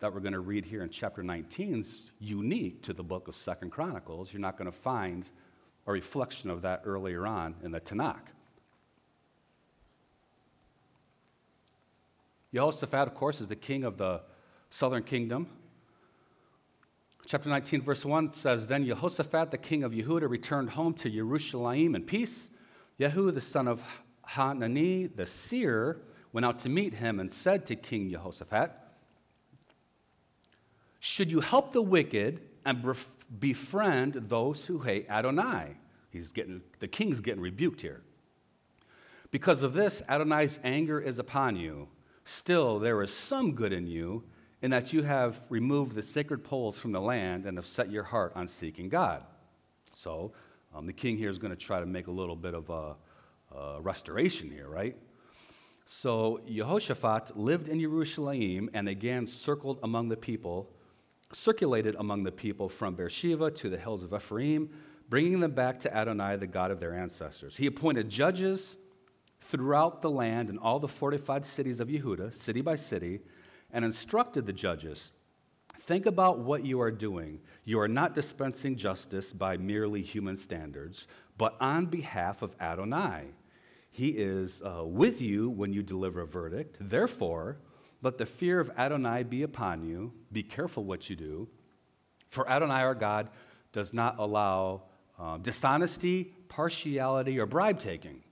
that 0.00 0.12
we're 0.12 0.20
going 0.20 0.34
to 0.34 0.40
read 0.40 0.66
here 0.66 0.82
in 0.82 0.90
chapter 0.90 1.22
19 1.22 1.80
is 1.80 2.10
unique 2.20 2.82
to 2.82 2.92
the 2.92 3.02
book 3.02 3.26
of 3.26 3.34
Second 3.34 3.70
Chronicles. 3.70 4.30
You're 4.30 4.42
not 4.42 4.58
going 4.58 4.70
to 4.70 4.76
find 4.76 5.30
a 5.86 5.92
reflection 5.92 6.50
of 6.50 6.60
that 6.60 6.82
earlier 6.84 7.26
on 7.26 7.54
in 7.64 7.70
the 7.70 7.80
Tanakh. 7.80 8.26
Jehoshaphat, 12.52 13.08
of 13.08 13.14
course, 13.14 13.40
is 13.40 13.48
the 13.48 13.56
king 13.56 13.84
of 13.84 13.96
the 13.96 14.20
southern 14.68 15.02
kingdom. 15.02 15.48
Chapter 17.26 17.48
19, 17.48 17.80
verse 17.80 18.04
1 18.04 18.34
says 18.34 18.66
Then 18.66 18.84
Jehoshaphat, 18.84 19.50
the 19.50 19.58
king 19.58 19.82
of 19.82 19.92
Yehuda, 19.92 20.28
returned 20.28 20.70
home 20.70 20.92
to 20.94 21.08
Jerusalem 21.08 21.94
in 21.94 22.02
peace 22.02 22.50
Jehu, 23.00 23.30
the 23.30 23.40
son 23.40 23.66
of 23.66 23.82
Hanani, 24.22 25.06
the 25.06 25.26
seer, 25.26 26.00
went 26.32 26.44
out 26.44 26.58
to 26.60 26.68
meet 26.68 26.94
him 26.94 27.18
and 27.18 27.30
said 27.30 27.66
to 27.66 27.76
King 27.76 28.10
Jehoshaphat, 28.10 28.72
Should 31.00 31.30
you 31.30 31.40
help 31.40 31.72
the 31.72 31.82
wicked 31.82 32.40
and 32.64 32.94
befriend 33.38 34.14
those 34.28 34.66
who 34.66 34.80
hate 34.80 35.08
Adonai? 35.08 35.76
He's 36.10 36.30
getting, 36.30 36.62
the 36.78 36.88
king's 36.88 37.20
getting 37.20 37.40
rebuked 37.40 37.80
here. 37.80 38.02
Because 39.30 39.62
of 39.64 39.72
this, 39.72 40.02
Adonai's 40.08 40.60
anger 40.62 41.00
is 41.00 41.18
upon 41.18 41.56
you. 41.56 41.88
Still, 42.24 42.78
there 42.78 43.02
is 43.02 43.12
some 43.12 43.54
good 43.54 43.72
in 43.72 43.86
you, 43.88 44.22
in 44.64 44.70
that 44.70 44.94
you 44.94 45.02
have 45.02 45.38
removed 45.50 45.94
the 45.94 46.00
sacred 46.00 46.42
poles 46.42 46.78
from 46.78 46.90
the 46.90 47.00
land 47.00 47.44
and 47.44 47.58
have 47.58 47.66
set 47.66 47.90
your 47.90 48.02
heart 48.02 48.32
on 48.34 48.48
seeking 48.48 48.88
God. 48.88 49.22
So, 49.92 50.32
um, 50.74 50.86
the 50.86 50.92
king 50.94 51.18
here 51.18 51.28
is 51.28 51.38
going 51.38 51.50
to 51.50 51.56
try 51.56 51.80
to 51.80 51.84
make 51.84 52.06
a 52.06 52.10
little 52.10 52.34
bit 52.34 52.54
of 52.54 52.70
a, 52.70 52.96
a 53.54 53.82
restoration 53.82 54.50
here, 54.50 54.66
right? 54.66 54.96
So 55.84 56.40
Jehoshaphat 56.48 57.36
lived 57.36 57.68
in 57.68 57.78
Jerusalem 57.78 58.70
and 58.72 58.88
again 58.88 59.26
circled 59.26 59.80
among 59.82 60.08
the 60.08 60.16
people, 60.16 60.70
circulated 61.30 61.94
among 61.98 62.22
the 62.22 62.32
people 62.32 62.70
from 62.70 62.94
Beersheba 62.94 63.50
to 63.50 63.68
the 63.68 63.76
hills 63.76 64.02
of 64.02 64.14
Ephraim, 64.14 64.70
bringing 65.10 65.40
them 65.40 65.52
back 65.52 65.78
to 65.80 65.94
Adonai, 65.94 66.36
the 66.36 66.46
God 66.46 66.70
of 66.70 66.80
their 66.80 66.94
ancestors. 66.94 67.58
He 67.58 67.66
appointed 67.66 68.08
judges 68.08 68.78
throughout 69.42 70.00
the 70.00 70.10
land 70.10 70.48
and 70.48 70.58
all 70.58 70.78
the 70.80 70.88
fortified 70.88 71.44
cities 71.44 71.80
of 71.80 71.88
Yehuda, 71.88 72.32
city 72.32 72.62
by 72.62 72.76
city, 72.76 73.20
and 73.74 73.84
instructed 73.84 74.46
the 74.46 74.52
judges 74.54 75.12
Think 75.86 76.06
about 76.06 76.38
what 76.38 76.64
you 76.64 76.80
are 76.80 76.90
doing. 76.90 77.40
You 77.66 77.78
are 77.80 77.88
not 77.88 78.14
dispensing 78.14 78.76
justice 78.76 79.34
by 79.34 79.58
merely 79.58 80.00
human 80.00 80.38
standards, 80.38 81.06
but 81.36 81.56
on 81.60 81.86
behalf 81.86 82.40
of 82.40 82.54
Adonai. 82.58 83.24
He 83.90 84.08
is 84.08 84.62
uh, 84.62 84.82
with 84.86 85.20
you 85.20 85.50
when 85.50 85.74
you 85.74 85.82
deliver 85.82 86.22
a 86.22 86.26
verdict. 86.26 86.78
Therefore, 86.80 87.58
let 88.00 88.16
the 88.16 88.24
fear 88.24 88.60
of 88.60 88.70
Adonai 88.78 89.24
be 89.24 89.42
upon 89.42 89.84
you. 89.84 90.14
Be 90.32 90.42
careful 90.42 90.84
what 90.84 91.10
you 91.10 91.16
do. 91.16 91.48
For 92.28 92.48
Adonai 92.48 92.80
our 92.80 92.94
God 92.94 93.28
does 93.74 93.92
not 93.92 94.18
allow 94.18 94.84
uh, 95.18 95.36
dishonesty, 95.36 96.32
partiality, 96.48 97.38
or 97.38 97.44
bribe 97.44 97.78
taking. 97.78 98.22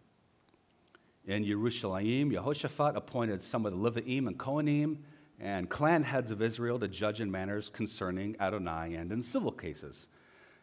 In 1.26 1.44
Yerushalayim, 1.44 2.32
Yehoshaphat 2.32 2.96
appointed 2.96 3.42
some 3.42 3.66
of 3.66 3.72
the 3.72 3.78
Leviim 3.78 4.26
and 4.26 4.38
Kohanim 4.38 4.96
and 5.42 5.68
clan 5.68 6.04
heads 6.04 6.30
of 6.30 6.40
Israel 6.40 6.78
to 6.78 6.86
judge 6.86 7.20
in 7.20 7.30
matters 7.30 7.68
concerning 7.68 8.36
Adonai 8.38 8.94
and 8.94 9.10
in 9.10 9.20
civil 9.20 9.50
cases. 9.50 10.06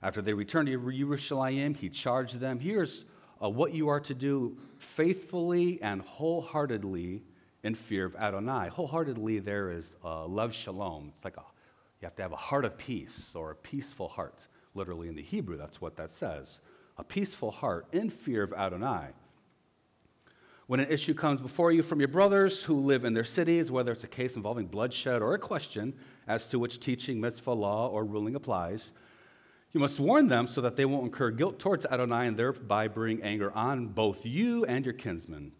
After 0.01 0.21
they 0.21 0.33
returned 0.33 0.67
to 0.67 0.91
Jerusalem, 0.91 1.73
he 1.75 1.89
charged 1.89 2.39
them 2.39 2.59
here's 2.59 3.03
uh, 3.43 3.49
what 3.49 3.73
you 3.73 3.89
are 3.89 3.99
to 3.99 4.15
do 4.15 4.57
faithfully 4.77 5.81
and 5.81 6.01
wholeheartedly 6.01 7.23
in 7.61 7.75
fear 7.75 8.05
of 8.05 8.15
Adonai. 8.15 8.69
Wholeheartedly, 8.69 9.39
there 9.39 9.69
is 9.69 9.97
uh, 10.03 10.25
love 10.25 10.53
shalom. 10.53 11.11
It's 11.13 11.25
like 11.25 11.35
a, 11.35 11.43
you 11.99 12.05
have 12.05 12.15
to 12.15 12.21
have 12.21 12.31
a 12.31 12.37
heart 12.37 12.63
of 12.63 12.77
peace 12.77 13.35
or 13.35 13.51
a 13.51 13.55
peaceful 13.55 14.07
heart. 14.07 14.47
Literally 14.73 15.09
in 15.09 15.15
the 15.15 15.21
Hebrew, 15.21 15.57
that's 15.57 15.81
what 15.81 15.97
that 15.97 16.13
says. 16.13 16.61
A 16.97 17.03
peaceful 17.03 17.51
heart 17.51 17.87
in 17.91 18.09
fear 18.09 18.43
of 18.43 18.53
Adonai. 18.53 19.07
When 20.69 20.79
an 20.79 20.91
issue 20.91 21.15
comes 21.15 21.41
before 21.41 21.71
you 21.71 21.81
from 21.81 21.99
your 21.99 22.09
brothers 22.09 22.65
who 22.65 22.75
live 22.75 23.03
in 23.03 23.15
their 23.15 23.23
cities, 23.23 23.71
whether 23.71 23.91
it's 23.91 24.03
a 24.03 24.07
case 24.07 24.35
involving 24.35 24.67
bloodshed 24.67 25.19
or 25.19 25.33
a 25.33 25.39
question 25.39 25.95
as 26.27 26.47
to 26.49 26.59
which 26.59 26.79
teaching, 26.79 27.19
mitzvah, 27.19 27.53
law, 27.53 27.87
or 27.87 28.05
ruling 28.05 28.35
applies, 28.35 28.93
you 29.71 29.79
must 29.79 29.99
warn 29.99 30.27
them 30.27 30.45
so 30.45 30.61
that 30.61 30.75
they 30.75 30.85
won't 30.85 31.05
incur 31.05 31.31
guilt 31.31 31.57
towards 31.57 31.87
Adonai 31.87 32.27
and 32.27 32.37
thereby 32.37 32.87
bring 32.87 33.23
anger 33.23 33.51
on 33.53 33.87
both 33.87 34.27
you 34.27 34.63
and 34.65 34.85
your 34.85 34.93
kinsmen. 34.93 35.53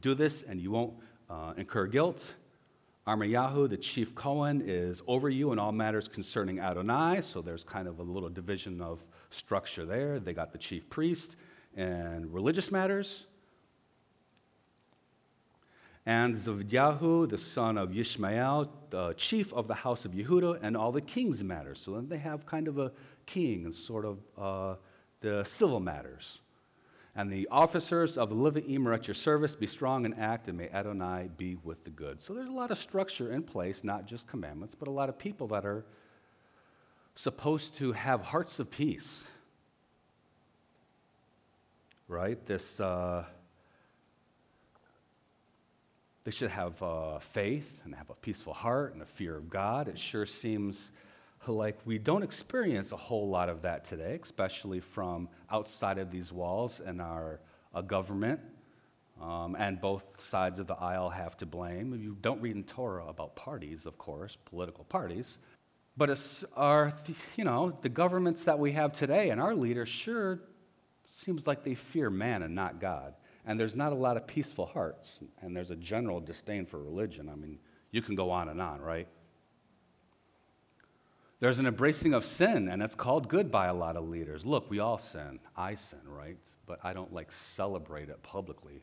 Do 0.00 0.14
this 0.14 0.40
and 0.40 0.58
you 0.58 0.70
won't 0.70 0.94
uh, 1.28 1.52
incur 1.58 1.86
guilt. 1.86 2.36
Amaryahu, 3.06 3.68
the 3.68 3.76
chief 3.76 4.14
Cohen, 4.14 4.62
is 4.64 5.02
over 5.06 5.28
you 5.28 5.52
in 5.52 5.58
all 5.58 5.72
matters 5.72 6.08
concerning 6.08 6.60
Adonai, 6.60 7.20
so 7.20 7.42
there's 7.42 7.62
kind 7.62 7.86
of 7.86 7.98
a 7.98 8.02
little 8.02 8.30
division 8.30 8.80
of 8.80 9.04
structure 9.28 9.84
there. 9.84 10.18
They 10.18 10.32
got 10.32 10.52
the 10.52 10.58
chief 10.58 10.88
priest 10.88 11.36
and 11.76 12.32
religious 12.32 12.72
matters 12.72 13.26
and 16.08 16.34
Zavdiyahu, 16.34 17.28
the 17.28 17.36
son 17.36 17.76
of 17.76 17.90
Yishmael, 17.90 18.68
the 18.90 19.12
chief 19.14 19.52
of 19.52 19.66
the 19.66 19.74
house 19.74 20.04
of 20.04 20.12
Yehuda, 20.12 20.60
and 20.62 20.76
all 20.76 20.92
the 20.92 21.00
king's 21.00 21.42
matters. 21.42 21.80
So 21.80 21.94
then 21.94 22.08
they 22.08 22.18
have 22.18 22.46
kind 22.46 22.68
of 22.68 22.78
a 22.78 22.92
king 23.26 23.64
and 23.64 23.74
sort 23.74 24.04
of 24.04 24.18
uh, 24.38 24.76
the 25.20 25.42
civil 25.42 25.80
matters. 25.80 26.42
And 27.16 27.32
the 27.32 27.48
officers 27.50 28.16
of 28.16 28.30
Levi'im 28.30 28.86
are 28.86 28.92
at 28.92 29.08
your 29.08 29.16
service. 29.16 29.56
Be 29.56 29.66
strong 29.66 30.04
and 30.04 30.16
act, 30.16 30.46
and 30.46 30.56
may 30.56 30.68
Adonai 30.68 31.28
be 31.36 31.56
with 31.64 31.82
the 31.82 31.90
good. 31.90 32.20
So 32.20 32.34
there's 32.34 32.48
a 32.48 32.52
lot 32.52 32.70
of 32.70 32.78
structure 32.78 33.32
in 33.32 33.42
place, 33.42 33.82
not 33.82 34.06
just 34.06 34.28
commandments, 34.28 34.76
but 34.76 34.86
a 34.86 34.92
lot 34.92 35.08
of 35.08 35.18
people 35.18 35.48
that 35.48 35.66
are 35.66 35.84
supposed 37.16 37.74
to 37.78 37.92
have 37.92 38.20
hearts 38.20 38.60
of 38.60 38.70
peace. 38.70 39.28
Right? 42.06 42.44
This. 42.46 42.78
Uh, 42.78 43.24
they 46.26 46.32
should 46.32 46.50
have 46.50 46.82
uh, 46.82 47.20
faith 47.20 47.80
and 47.84 47.94
have 47.94 48.10
a 48.10 48.14
peaceful 48.14 48.52
heart 48.52 48.94
and 48.94 49.00
a 49.00 49.06
fear 49.06 49.36
of 49.36 49.48
God. 49.48 49.86
It 49.86 49.96
sure 49.96 50.26
seems 50.26 50.90
like 51.46 51.78
we 51.84 51.98
don't 51.98 52.24
experience 52.24 52.90
a 52.90 52.96
whole 52.96 53.28
lot 53.28 53.48
of 53.48 53.62
that 53.62 53.84
today, 53.84 54.18
especially 54.20 54.80
from 54.80 55.28
outside 55.52 55.98
of 55.98 56.10
these 56.10 56.32
walls 56.32 56.80
and 56.80 57.00
our 57.00 57.38
uh, 57.72 57.80
government. 57.80 58.40
Um, 59.22 59.54
and 59.56 59.80
both 59.80 60.20
sides 60.20 60.58
of 60.58 60.66
the 60.66 60.74
aisle 60.74 61.10
have 61.10 61.36
to 61.36 61.46
blame. 61.46 61.94
You 61.94 62.16
don't 62.20 62.42
read 62.42 62.56
in 62.56 62.64
Torah 62.64 63.06
about 63.06 63.36
parties, 63.36 63.86
of 63.86 63.96
course, 63.96 64.36
political 64.46 64.82
parties. 64.82 65.38
But 65.96 66.10
it's 66.10 66.44
our, 66.56 66.92
you 67.36 67.44
know, 67.44 67.78
the 67.82 67.88
governments 67.88 68.46
that 68.46 68.58
we 68.58 68.72
have 68.72 68.92
today 68.92 69.30
and 69.30 69.40
our 69.40 69.54
leaders 69.54 69.88
sure 69.88 70.40
seems 71.04 71.46
like 71.46 71.62
they 71.62 71.76
fear 71.76 72.10
man 72.10 72.42
and 72.42 72.56
not 72.56 72.80
God 72.80 73.14
and 73.46 73.58
there's 73.58 73.76
not 73.76 73.92
a 73.92 73.96
lot 73.96 74.16
of 74.16 74.26
peaceful 74.26 74.66
hearts, 74.66 75.22
and 75.40 75.56
there's 75.56 75.70
a 75.70 75.76
general 75.76 76.20
disdain 76.20 76.66
for 76.66 76.78
religion. 76.78 77.28
I 77.28 77.36
mean, 77.36 77.58
you 77.92 78.02
can 78.02 78.16
go 78.16 78.30
on 78.30 78.48
and 78.48 78.60
on, 78.60 78.80
right? 78.80 79.06
There's 81.38 81.58
an 81.58 81.66
embracing 81.66 82.14
of 82.14 82.24
sin, 82.24 82.68
and 82.68 82.82
it's 82.82 82.94
called 82.94 83.28
good 83.28 83.50
by 83.50 83.66
a 83.66 83.74
lot 83.74 83.96
of 83.96 84.08
leaders. 84.08 84.44
Look, 84.44 84.70
we 84.70 84.80
all 84.80 84.98
sin. 84.98 85.38
I 85.56 85.74
sin, 85.74 86.00
right? 86.06 86.38
But 86.66 86.80
I 86.82 86.92
don't 86.92 87.12
like 87.12 87.30
celebrate 87.30 88.08
it 88.08 88.22
publicly. 88.22 88.82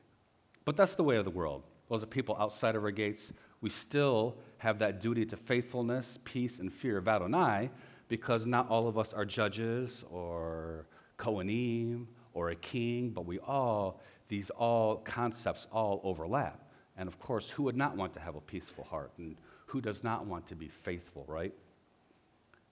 But 0.64 0.78
that's 0.78 0.96
the 0.96 1.04
way 1.04 1.18
of 1.18 1.26
the 1.26 1.32
world. 1.32 1.64
Those 1.90 2.04
are 2.04 2.08
people 2.08 2.38
outside 2.40 2.76
of 2.76 2.84
our 2.84 2.92
gates. 2.92 3.34
We 3.62 3.70
still 3.70 4.38
have 4.60 4.80
that 4.80 5.02
duty 5.02 5.26
to 5.26 5.38
faithfulness, 5.38 6.20
peace, 6.24 6.60
and 6.60 6.72
fear 6.72 6.98
of 6.98 7.08
Adonai 7.08 7.70
because 8.08 8.46
not 8.46 8.70
all 8.70 8.88
of 8.88 8.98
us 8.98 9.14
are 9.14 9.26
judges 9.26 10.06
or 10.10 10.86
Kohanim 11.18 12.06
or 12.34 12.50
a 12.50 12.56
king, 12.56 13.10
but 13.10 13.26
we 13.26 13.40
all 13.40 14.00
these 14.28 14.50
all 14.50 14.98
concepts 14.98 15.68
all 15.72 16.02
overlap. 16.04 16.60
And 16.98 17.08
of 17.08 17.20
course, 17.20 17.50
who 17.50 17.64
would 17.64 17.76
not 17.76 17.96
want 17.96 18.14
to 18.14 18.20
have 18.20 18.36
a 18.36 18.42
peaceful 18.42 18.84
heart? 18.84 19.12
And 19.18 19.36
who 19.68 19.82
does 19.82 20.04
not 20.04 20.26
want 20.26 20.48
to 20.48 20.56
be 20.56 20.68
faithful, 20.68 21.26
right? 21.28 21.54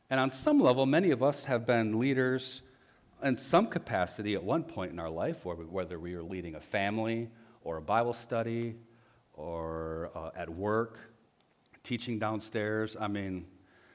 And 0.09 0.19
on 0.19 0.29
some 0.29 0.59
level, 0.59 0.85
many 0.85 1.11
of 1.11 1.23
us 1.23 1.45
have 1.45 1.65
been 1.65 1.99
leaders 1.99 2.61
in 3.23 3.35
some 3.35 3.67
capacity 3.67 4.35
at 4.35 4.43
one 4.43 4.63
point 4.63 4.91
in 4.91 4.99
our 4.99 5.09
life, 5.09 5.45
whether 5.45 5.99
we 5.99 6.15
were 6.15 6.23
leading 6.23 6.55
a 6.55 6.59
family 6.59 7.29
or 7.63 7.77
a 7.77 7.81
Bible 7.81 8.13
study 8.13 8.75
or 9.33 10.11
uh, 10.15 10.31
at 10.35 10.49
work, 10.49 10.99
teaching 11.83 12.19
downstairs. 12.19 12.97
I 12.99 13.07
mean, 13.07 13.45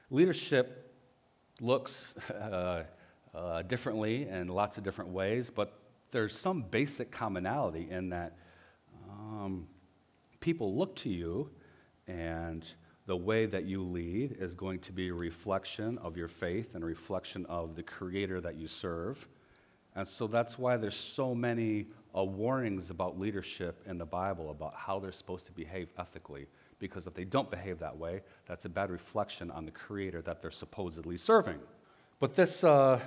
leadership 0.09 0.93
looks 1.61 2.15
uh, 2.31 2.83
uh, 3.33 3.61
differently 3.63 4.27
in 4.27 4.47
lots 4.47 4.77
of 4.77 4.83
different 4.83 5.11
ways, 5.11 5.49
but 5.49 5.76
there's 6.11 6.37
some 6.37 6.61
basic 6.61 7.11
commonality 7.11 7.87
in 7.89 8.09
that 8.09 8.37
um, 9.09 9.67
people 10.39 10.75
look 10.75 10.95
to 10.97 11.09
you 11.09 11.49
and 12.07 12.65
the 13.05 13.15
way 13.15 13.45
that 13.45 13.63
you 13.63 13.81
lead 13.83 14.37
is 14.39 14.55
going 14.55 14.79
to 14.79 14.91
be 14.91 15.07
a 15.07 15.13
reflection 15.13 15.97
of 15.99 16.17
your 16.17 16.27
faith 16.27 16.75
and 16.75 16.83
a 16.83 16.87
reflection 16.87 17.45
of 17.47 17.75
the 17.75 17.83
creator 17.83 18.41
that 18.41 18.55
you 18.55 18.67
serve. 18.67 19.27
And 19.95 20.07
so 20.07 20.27
that's 20.27 20.59
why 20.59 20.77
there's 20.77 20.95
so 20.95 21.33
many 21.33 21.87
uh, 22.15 22.23
warnings 22.23 22.89
about 22.89 23.17
leadership 23.17 23.81
in 23.87 23.97
the 23.97 24.05
Bible 24.05 24.51
about 24.51 24.75
how 24.75 24.99
they're 24.99 25.11
supposed 25.11 25.45
to 25.47 25.51
behave 25.51 25.89
ethically. 25.97 26.47
Because 26.79 27.07
if 27.07 27.13
they 27.13 27.23
don't 27.23 27.49
behave 27.49 27.79
that 27.79 27.97
way, 27.97 28.21
that's 28.45 28.65
a 28.65 28.69
bad 28.69 28.91
reflection 28.91 29.49
on 29.51 29.65
the 29.65 29.71
creator 29.71 30.21
that 30.21 30.41
they're 30.41 30.51
supposedly 30.51 31.17
serving. 31.17 31.59
But 32.19 32.35
this, 32.35 32.63
uh, 32.63 32.99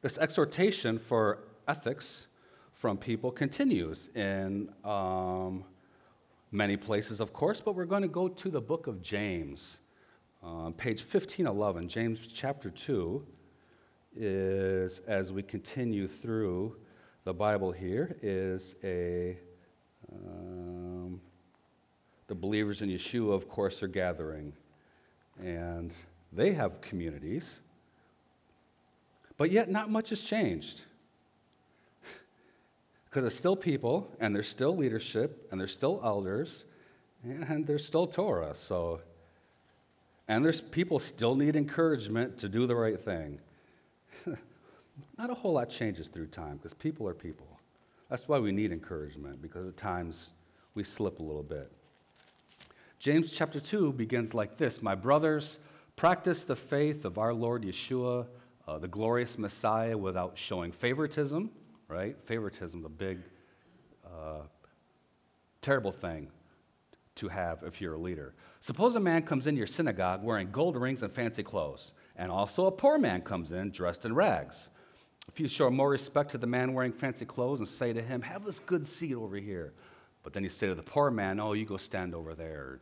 this 0.00 0.16
exhortation 0.16 0.98
for 0.98 1.40
ethics 1.68 2.26
from 2.72 2.96
people 2.96 3.30
continues 3.30 4.08
in 4.14 4.70
um, 4.84 5.64
many 6.50 6.76
places, 6.76 7.20
of 7.20 7.32
course, 7.32 7.60
but 7.60 7.74
we're 7.74 7.84
going 7.84 8.02
to 8.02 8.08
go 8.08 8.28
to 8.28 8.48
the 8.48 8.60
book 8.60 8.86
of 8.86 9.02
James. 9.02 9.78
Uh, 10.42 10.70
page 10.70 11.00
1511, 11.00 11.88
James 11.88 12.26
chapter 12.26 12.70
2 12.70 13.26
is, 14.16 15.00
as 15.06 15.32
we 15.32 15.42
continue 15.42 16.08
through 16.08 16.76
the 17.24 17.34
Bible 17.34 17.72
here, 17.72 18.16
is 18.22 18.76
a, 18.82 19.36
um, 20.12 21.20
the 22.28 22.34
believers 22.34 22.80
in 22.80 22.88
Yeshua, 22.88 23.34
of 23.34 23.48
course, 23.48 23.82
are 23.82 23.88
gathering. 23.88 24.52
And 25.38 25.92
they 26.32 26.52
have 26.52 26.80
communities, 26.80 27.60
but 29.36 29.50
yet 29.50 29.70
not 29.70 29.90
much 29.90 30.10
has 30.10 30.20
changed. 30.20 30.82
Because 33.18 33.32
it's 33.32 33.36
still 33.36 33.56
people, 33.56 34.14
and 34.20 34.32
there's 34.32 34.46
still 34.46 34.76
leadership, 34.76 35.48
and 35.50 35.60
there's 35.60 35.74
still 35.74 36.00
elders, 36.04 36.64
and 37.24 37.66
there's 37.66 37.84
still 37.84 38.06
Torah. 38.06 38.54
So, 38.54 39.00
and 40.28 40.44
there's 40.44 40.60
people 40.60 41.00
still 41.00 41.34
need 41.34 41.56
encouragement 41.56 42.38
to 42.38 42.48
do 42.48 42.64
the 42.64 42.76
right 42.76 43.00
thing. 43.00 43.40
Not 45.18 45.30
a 45.30 45.34
whole 45.34 45.54
lot 45.54 45.68
changes 45.68 46.06
through 46.06 46.28
time 46.28 46.58
because 46.58 46.74
people 46.74 47.08
are 47.08 47.12
people. 47.12 47.58
That's 48.08 48.28
why 48.28 48.38
we 48.38 48.52
need 48.52 48.70
encouragement 48.70 49.42
because 49.42 49.66
at 49.66 49.76
times 49.76 50.30
we 50.76 50.84
slip 50.84 51.18
a 51.18 51.22
little 51.24 51.42
bit. 51.42 51.72
James 53.00 53.32
chapter 53.32 53.58
2 53.58 53.94
begins 53.94 54.32
like 54.32 54.58
this 54.58 54.80
My 54.80 54.94
brothers, 54.94 55.58
practice 55.96 56.44
the 56.44 56.54
faith 56.54 57.04
of 57.04 57.18
our 57.18 57.34
Lord 57.34 57.64
Yeshua, 57.64 58.28
uh, 58.68 58.78
the 58.78 58.86
glorious 58.86 59.36
Messiah, 59.38 59.98
without 59.98 60.38
showing 60.38 60.70
favoritism 60.70 61.50
right? 61.88 62.16
Favoritism, 62.24 62.82
the 62.82 62.88
big, 62.88 63.18
uh, 64.06 64.42
terrible 65.62 65.92
thing 65.92 66.28
to 67.16 67.28
have 67.28 67.62
if 67.64 67.80
you're 67.80 67.94
a 67.94 67.98
leader. 67.98 68.34
Suppose 68.60 68.94
a 68.94 69.00
man 69.00 69.22
comes 69.22 69.46
into 69.46 69.58
your 69.58 69.66
synagogue 69.66 70.22
wearing 70.22 70.50
gold 70.50 70.76
rings 70.76 71.02
and 71.02 71.12
fancy 71.12 71.42
clothes, 71.42 71.92
and 72.16 72.30
also 72.30 72.66
a 72.66 72.72
poor 72.72 72.98
man 72.98 73.22
comes 73.22 73.52
in 73.52 73.70
dressed 73.70 74.04
in 74.04 74.14
rags. 74.14 74.68
If 75.28 75.40
you 75.40 75.48
show 75.48 75.70
more 75.70 75.90
respect 75.90 76.30
to 76.30 76.38
the 76.38 76.46
man 76.46 76.72
wearing 76.72 76.92
fancy 76.92 77.24
clothes 77.24 77.60
and 77.60 77.68
say 77.68 77.92
to 77.92 78.00
him, 78.00 78.22
Have 78.22 78.44
this 78.44 78.60
good 78.60 78.86
seat 78.86 79.14
over 79.14 79.36
here, 79.36 79.74
but 80.22 80.32
then 80.32 80.42
you 80.42 80.48
say 80.48 80.68
to 80.68 80.74
the 80.74 80.82
poor 80.82 81.10
man, 81.10 81.40
Oh, 81.40 81.52
you 81.52 81.66
go 81.66 81.76
stand 81.76 82.14
over 82.14 82.34
there, 82.34 82.60
or 82.60 82.80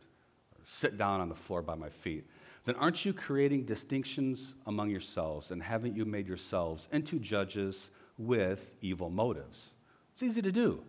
sit 0.65 0.97
down 0.97 1.21
on 1.21 1.29
the 1.29 1.35
floor 1.35 1.61
by 1.61 1.75
my 1.75 1.89
feet, 1.89 2.25
then 2.65 2.75
aren't 2.75 3.05
you 3.05 3.13
creating 3.13 3.63
distinctions 3.63 4.55
among 4.65 4.89
yourselves, 4.89 5.51
and 5.51 5.63
haven't 5.63 5.95
you 5.95 6.05
made 6.05 6.27
yourselves 6.27 6.89
into 6.91 7.19
judges 7.19 7.91
with 8.17 8.71
evil 8.81 9.09
motives. 9.09 9.75
It's 10.11 10.23
easy 10.23 10.41
to 10.41 10.51
do. 10.51 10.83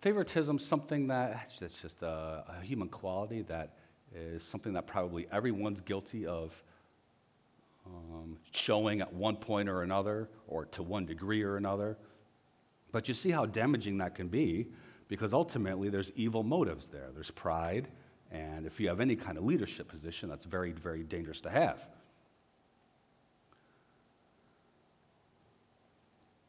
Favoritism 0.00 0.56
is 0.56 0.66
something 0.66 1.08
that 1.08 1.50
it's 1.60 1.80
just 1.80 2.02
a, 2.02 2.44
a 2.48 2.62
human 2.62 2.88
quality 2.88 3.42
that 3.42 3.76
is 4.14 4.42
something 4.42 4.74
that 4.74 4.86
probably 4.86 5.26
everyone's 5.32 5.80
guilty 5.80 6.26
of 6.26 6.62
um, 7.86 8.38
showing 8.50 9.00
at 9.00 9.12
one 9.12 9.36
point 9.36 9.68
or 9.68 9.82
another, 9.82 10.28
or 10.46 10.64
to 10.66 10.82
one 10.82 11.04
degree 11.04 11.42
or 11.42 11.56
another. 11.56 11.96
But 12.92 13.08
you 13.08 13.14
see 13.14 13.30
how 13.30 13.46
damaging 13.46 13.98
that 13.98 14.14
can 14.14 14.28
be 14.28 14.68
because 15.08 15.34
ultimately 15.34 15.88
there's 15.88 16.12
evil 16.14 16.42
motives 16.42 16.88
there. 16.88 17.10
There's 17.12 17.30
pride, 17.30 17.88
and 18.30 18.66
if 18.66 18.80
you 18.80 18.88
have 18.88 19.00
any 19.00 19.16
kind 19.16 19.36
of 19.36 19.44
leadership 19.44 19.88
position, 19.88 20.28
that's 20.28 20.44
very, 20.44 20.72
very 20.72 21.02
dangerous 21.02 21.40
to 21.42 21.50
have. 21.50 21.86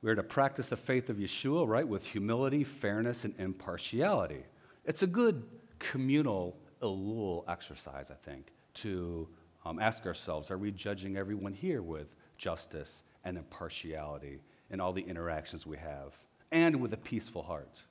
We're 0.06 0.14
to 0.14 0.22
practice 0.22 0.68
the 0.68 0.78
faith 0.78 1.10
of 1.10 1.18
Yeshua, 1.18 1.68
right, 1.68 1.88
with 1.88 2.06
humility, 2.06 2.64
fairness, 2.64 3.26
and 3.26 3.34
impartiality. 3.40 4.44
It's 4.86 5.02
a 5.02 5.08
good 5.08 5.44
communal 5.80 6.56
Elul 6.84 7.44
exercise, 7.48 8.12
I 8.12 8.14
think, 8.14 8.52
to 8.76 9.28
um, 9.66 9.80
ask 9.80 10.06
ourselves 10.06 10.52
are 10.52 10.60
we 10.60 10.70
judging 10.70 11.18
everyone 11.18 11.54
here 11.54 11.82
with 11.82 12.16
justice 12.38 13.02
and 13.24 13.36
impartiality 13.36 14.42
in 14.70 14.80
all 14.80 14.94
the 14.94 15.02
interactions 15.02 15.66
we 15.66 15.78
have, 15.78 16.14
and 16.52 16.80
with 16.82 16.94
a 16.94 16.98
peaceful 16.98 17.42
heart? 17.42 17.82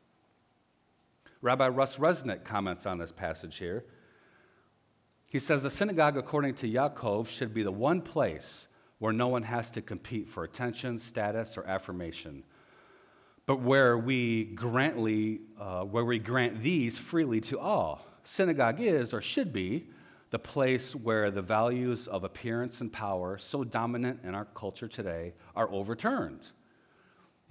Rabbi 1.42 1.66
Russ 1.66 1.96
Resnik 1.96 2.44
comments 2.44 2.86
on 2.86 2.98
this 2.98 3.10
passage 3.10 3.56
here. 3.56 3.86
He 5.30 5.40
says 5.40 5.64
the 5.64 5.68
synagogue, 5.68 6.16
according 6.16 6.54
to 6.54 6.70
Yaakov, 6.70 7.26
should 7.26 7.52
be 7.52 7.64
the 7.64 7.72
one 7.72 8.00
place 8.00 8.68
where 8.98 9.12
no 9.12 9.28
one 9.28 9.42
has 9.42 9.70
to 9.72 9.82
compete 9.82 10.28
for 10.28 10.44
attention, 10.44 10.98
status, 10.98 11.56
or 11.56 11.66
affirmation, 11.66 12.44
but 13.46 13.60
where 13.60 13.98
we, 13.98 14.44
grantly, 14.44 15.40
uh, 15.60 15.82
where 15.82 16.04
we 16.04 16.18
grant 16.18 16.62
these 16.62 16.96
freely 16.96 17.40
to 17.42 17.58
all. 17.58 18.06
Synagogue 18.22 18.80
is, 18.80 19.12
or 19.12 19.20
should 19.20 19.52
be, 19.52 19.88
the 20.30 20.38
place 20.38 20.96
where 20.96 21.30
the 21.30 21.42
values 21.42 22.08
of 22.08 22.24
appearance 22.24 22.80
and 22.80 22.92
power, 22.92 23.38
so 23.38 23.62
dominant 23.62 24.20
in 24.24 24.34
our 24.34 24.46
culture 24.46 24.88
today, 24.88 25.34
are 25.54 25.70
overturned. 25.70 26.50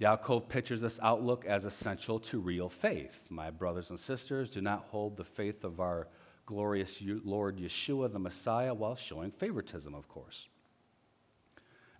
Yaakov 0.00 0.48
pictures 0.48 0.80
this 0.80 0.98
outlook 1.02 1.46
as 1.46 1.64
essential 1.64 2.18
to 2.18 2.40
real 2.40 2.68
faith. 2.68 3.26
My 3.30 3.50
brothers 3.50 3.90
and 3.90 3.98
sisters, 3.98 4.50
do 4.50 4.60
not 4.60 4.86
hold 4.90 5.16
the 5.16 5.24
faith 5.24 5.62
of 5.62 5.80
our 5.80 6.08
glorious 6.44 7.00
Lord 7.00 7.58
Yeshua 7.58 8.12
the 8.12 8.18
Messiah 8.18 8.74
while 8.74 8.96
showing 8.96 9.30
favoritism, 9.30 9.94
of 9.94 10.08
course. 10.08 10.48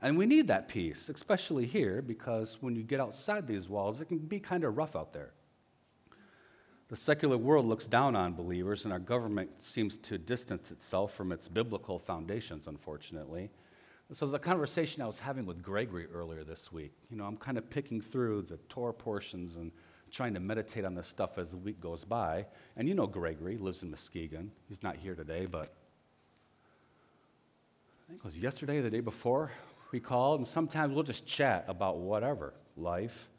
And 0.04 0.18
we 0.18 0.26
need 0.26 0.48
that 0.48 0.68
peace, 0.68 1.08
especially 1.08 1.64
here, 1.64 2.02
because 2.02 2.58
when 2.60 2.76
you 2.76 2.82
get 2.82 3.00
outside 3.00 3.46
these 3.46 3.70
walls, 3.70 4.02
it 4.02 4.04
can 4.04 4.18
be 4.18 4.38
kind 4.38 4.62
of 4.62 4.76
rough 4.76 4.94
out 4.94 5.14
there. 5.14 5.32
The 6.88 6.96
secular 6.96 7.38
world 7.38 7.64
looks 7.64 7.88
down 7.88 8.14
on 8.14 8.34
believers, 8.34 8.84
and 8.84 8.92
our 8.92 8.98
government 8.98 9.62
seems 9.62 9.96
to 9.96 10.18
distance 10.18 10.70
itself 10.70 11.14
from 11.14 11.32
its 11.32 11.48
biblical 11.48 11.98
foundations, 11.98 12.66
unfortunately. 12.66 13.48
This 14.10 14.20
was 14.20 14.34
a 14.34 14.38
conversation 14.38 15.00
I 15.00 15.06
was 15.06 15.20
having 15.20 15.46
with 15.46 15.62
Gregory 15.62 16.06
earlier 16.12 16.44
this 16.44 16.70
week. 16.70 16.92
You 17.08 17.16
know, 17.16 17.24
I'm 17.24 17.38
kind 17.38 17.56
of 17.56 17.70
picking 17.70 18.02
through 18.02 18.42
the 18.42 18.58
Torah 18.68 18.92
portions 18.92 19.56
and 19.56 19.72
trying 20.10 20.34
to 20.34 20.40
meditate 20.40 20.84
on 20.84 20.94
this 20.94 21.08
stuff 21.08 21.38
as 21.38 21.52
the 21.52 21.56
week 21.56 21.80
goes 21.80 22.04
by. 22.04 22.44
And 22.76 22.86
you 22.86 22.94
know 22.94 23.06
Gregory 23.06 23.56
lives 23.56 23.82
in 23.82 23.90
Muskegon. 23.90 24.50
He's 24.68 24.82
not 24.82 24.96
here 24.96 25.14
today, 25.14 25.46
but 25.46 25.72
I 28.04 28.08
think 28.08 28.18
it 28.18 28.24
was 28.24 28.36
yesterday, 28.36 28.82
the 28.82 28.90
day 28.90 29.00
before, 29.00 29.50
we 29.94 30.00
called, 30.00 30.40
and 30.40 30.46
sometimes 30.46 30.92
we'll 30.92 31.04
just 31.04 31.24
chat 31.24 31.64
about 31.68 31.98
whatever, 31.98 32.52
life. 32.76 33.30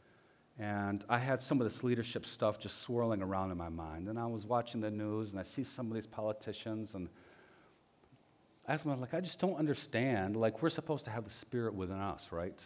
And 0.57 1.03
I 1.09 1.17
had 1.17 1.41
some 1.41 1.59
of 1.59 1.65
this 1.65 1.83
leadership 1.83 2.25
stuff 2.25 2.57
just 2.57 2.79
swirling 2.79 3.21
around 3.21 3.51
in 3.51 3.57
my 3.57 3.67
mind. 3.67 4.07
And 4.07 4.17
I 4.17 4.25
was 4.25 4.45
watching 4.45 4.79
the 4.79 4.89
news, 4.89 5.31
and 5.31 5.39
I 5.39 5.43
see 5.43 5.65
some 5.65 5.87
of 5.87 5.95
these 5.95 6.07
politicians, 6.07 6.95
and 6.95 7.09
I 8.65 8.71
asked 8.71 8.85
them, 8.85 9.01
like, 9.01 9.13
I 9.13 9.19
just 9.19 9.37
don't 9.37 9.57
understand. 9.57 10.37
Like, 10.37 10.61
we're 10.61 10.69
supposed 10.69 11.03
to 11.03 11.11
have 11.11 11.25
the 11.25 11.29
Spirit 11.29 11.73
within 11.73 11.97
us, 11.97 12.31
right? 12.31 12.65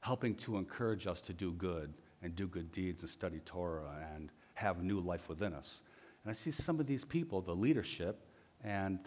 Helping 0.00 0.34
to 0.34 0.56
encourage 0.56 1.06
us 1.06 1.22
to 1.22 1.32
do 1.32 1.52
good 1.52 1.94
and 2.20 2.34
do 2.34 2.48
good 2.48 2.72
deeds 2.72 3.02
and 3.02 3.08
study 3.08 3.38
Torah 3.44 4.04
and 4.12 4.32
have 4.54 4.82
new 4.82 4.98
life 4.98 5.28
within 5.28 5.54
us. 5.54 5.82
And 6.24 6.30
I 6.30 6.34
see 6.34 6.50
some 6.50 6.80
of 6.80 6.88
these 6.88 7.04
people, 7.04 7.40
the 7.42 7.54
leadership, 7.54 8.26
and 8.64 8.98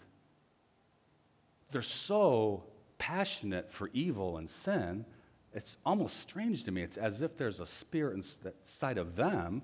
they're 1.70 1.82
so 1.82 2.64
passionate 3.10 3.72
for 3.72 3.90
evil 3.92 4.38
and 4.38 4.48
sin, 4.48 5.04
it's 5.52 5.76
almost 5.84 6.18
strange 6.20 6.64
to 6.64 6.70
me. 6.70 6.82
It's 6.82 6.96
as 6.96 7.22
if 7.22 7.36
there's 7.36 7.60
a 7.60 7.66
spirit 7.66 8.14
inside 8.16 8.98
of 8.98 9.16
them 9.16 9.62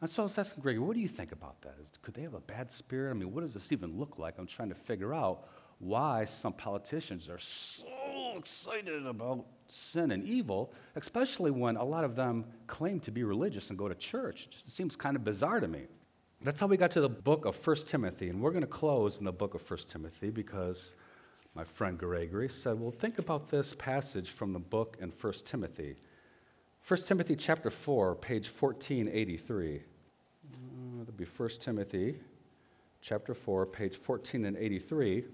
And 0.00 0.08
so 0.10 0.22
I 0.22 0.24
was 0.24 0.38
asking 0.38 0.62
Gregory, 0.62 0.80
what 0.80 0.94
do 0.94 1.00
you 1.00 1.08
think 1.08 1.32
about 1.32 1.60
that? 1.62 1.74
could 2.02 2.14
they 2.14 2.22
have 2.22 2.34
a 2.34 2.40
bad 2.40 2.70
spirit? 2.70 3.10
I 3.10 3.14
mean, 3.14 3.32
what 3.32 3.42
does 3.42 3.54
this 3.54 3.72
even 3.72 3.98
look 3.98 4.18
like? 4.18 4.38
I'm 4.38 4.46
trying 4.46 4.68
to 4.70 4.74
figure 4.74 5.14
out 5.14 5.48
why 5.78 6.24
some 6.24 6.52
politicians 6.52 7.28
are 7.28 7.38
so 7.38 7.86
excited 8.36 9.06
about 9.06 9.46
sin 9.68 10.12
and 10.12 10.24
evil, 10.24 10.72
especially 10.96 11.50
when 11.50 11.76
a 11.76 11.84
lot 11.84 12.04
of 12.04 12.16
them 12.16 12.44
claim 12.66 13.00
to 13.00 13.10
be 13.10 13.24
religious 13.24 13.70
and 13.70 13.78
go 13.78 13.88
to 13.88 13.94
church. 13.94 14.46
It 14.46 14.50
just 14.52 14.76
seems 14.76 14.96
kind 14.96 15.16
of 15.16 15.24
bizarre 15.24 15.60
to 15.60 15.68
me. 15.68 15.84
That's 16.42 16.60
how 16.60 16.68
we 16.68 16.76
got 16.76 16.92
to 16.92 17.00
the 17.00 17.08
book 17.08 17.44
of 17.44 17.54
1 17.66 17.76
Timothy. 17.86 18.28
And 18.30 18.40
we're 18.40 18.52
going 18.52 18.62
to 18.62 18.68
close 18.82 19.18
in 19.18 19.24
the 19.24 19.32
book 19.32 19.54
of 19.54 19.68
1 19.68 19.80
Timothy 19.88 20.30
because 20.30 20.94
my 21.58 21.64
friend 21.64 21.98
Gregory 21.98 22.48
said, 22.48 22.78
well, 22.78 22.92
think 22.92 23.18
about 23.18 23.50
this 23.50 23.74
passage 23.74 24.30
from 24.30 24.52
the 24.52 24.60
book 24.60 24.96
in 25.00 25.10
1 25.10 25.32
Timothy. 25.44 25.96
1 26.86 27.00
Timothy 27.00 27.34
chapter 27.34 27.68
4, 27.68 28.14
page 28.14 28.46
1483. 28.46 29.74
Uh, 29.74 29.80
that'll 31.00 31.12
be 31.14 31.24
1 31.24 31.48
Timothy 31.58 32.14
chapter 33.00 33.34
4, 33.34 33.66
page 33.66 33.96
14 33.96 34.44
and 34.44 34.56
83. 34.56 35.24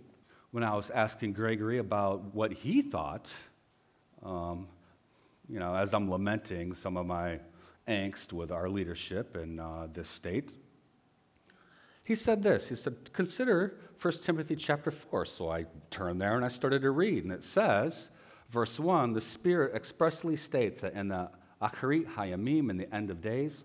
When 0.51 0.65
I 0.65 0.75
was 0.75 0.89
asking 0.89 1.35
Gregory 1.35 1.77
about 1.77 2.35
what 2.35 2.55
he 2.55 2.81
thought, 2.81 3.31
um, 4.23 4.67
you 5.47 5.59
know, 5.59 5.75
as 5.75 5.93
I'm 5.93 6.11
lamenting 6.11 6.73
some 6.73 6.97
of 6.97 7.05
my 7.05 7.39
angst 7.87 8.33
with 8.33 8.51
our 8.51 8.71
leadership 8.71 9.37
in 9.37 9.61
uh, 9.61 9.89
this 9.93 10.09
state, 10.09 10.57
he 12.05 12.15
said 12.15 12.43
this. 12.43 12.69
He 12.69 12.75
said, 12.75 13.13
Consider 13.13 13.79
1 14.01 14.15
Timothy 14.23 14.57
chapter 14.57 14.91
4. 14.91 15.25
So 15.25 15.51
I 15.51 15.67
turned 15.91 16.21
there 16.21 16.37
and 16.37 16.45
I 16.45 16.49
started 16.49 16.83
to 16.83 16.91
read, 16.91 17.25
and 17.25 17.33
it 17.33 17.43
says, 17.43 18.11
verse 18.51 18.79
1 18.79 19.15
the 19.15 19.21
Spirit 19.21 19.75
expressly 19.75 20.37
states 20.37 20.83
that 20.83 20.93
in 20.93 21.09
the 21.09 21.31
Acharit 21.65 22.07
Hayamim, 22.15 22.71
in 22.71 22.77
the 22.77 22.93
end 22.95 23.11
of 23.11 23.21
days. 23.21 23.65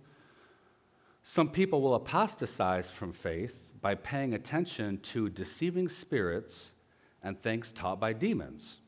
Some 1.21 1.49
people 1.49 1.81
will 1.81 1.95
apostatize 1.95 2.89
from 2.89 3.11
faith 3.11 3.59
by 3.81 3.95
paying 3.95 4.33
attention 4.33 4.99
to 4.99 5.29
deceiving 5.29 5.89
spirits 5.89 6.73
and 7.21 7.41
things 7.41 7.71
taught 7.73 7.99
by 7.99 8.13
demons. 8.13 8.79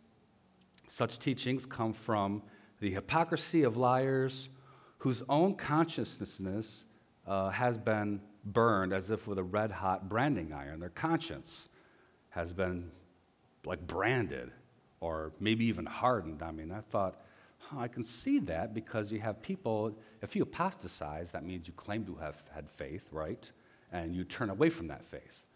Such 0.87 1.19
teachings 1.19 1.65
come 1.65 1.93
from 1.93 2.41
the 2.79 2.91
hypocrisy 2.91 3.63
of 3.63 3.77
liars 3.77 4.49
whose 4.99 5.23
own 5.29 5.55
consciousness 5.55 6.85
uh, 7.27 7.49
has 7.49 7.77
been 7.77 8.21
burned 8.43 8.93
as 8.93 9.11
if 9.11 9.27
with 9.27 9.37
a 9.37 9.43
red 9.43 9.71
hot 9.71 10.09
branding 10.09 10.53
iron. 10.53 10.79
Their 10.79 10.89
conscience 10.89 11.69
has 12.31 12.53
been 12.53 12.91
like 13.65 13.85
branded 13.85 14.51
or 14.99 15.33
maybe 15.39 15.65
even 15.65 15.85
hardened. 15.85 16.41
I 16.41 16.51
mean, 16.51 16.71
I 16.71 16.81
thought, 16.81 17.21
I 17.77 17.87
can 17.87 18.03
see 18.03 18.39
that 18.39 18.73
because 18.73 19.11
you 19.11 19.19
have 19.19 19.41
people, 19.41 19.95
if 20.21 20.35
you 20.35 20.43
apostatize, 20.43 21.31
that 21.31 21.45
means 21.45 21.67
you 21.67 21.73
claim 21.73 22.05
to 22.05 22.15
have 22.15 22.41
had 22.53 22.69
faith, 22.69 23.07
right? 23.11 23.51
And 23.91 24.15
you 24.15 24.23
turn 24.23 24.49
away 24.49 24.69
from 24.69 24.87
that 24.87 25.05
faith. 25.05 25.47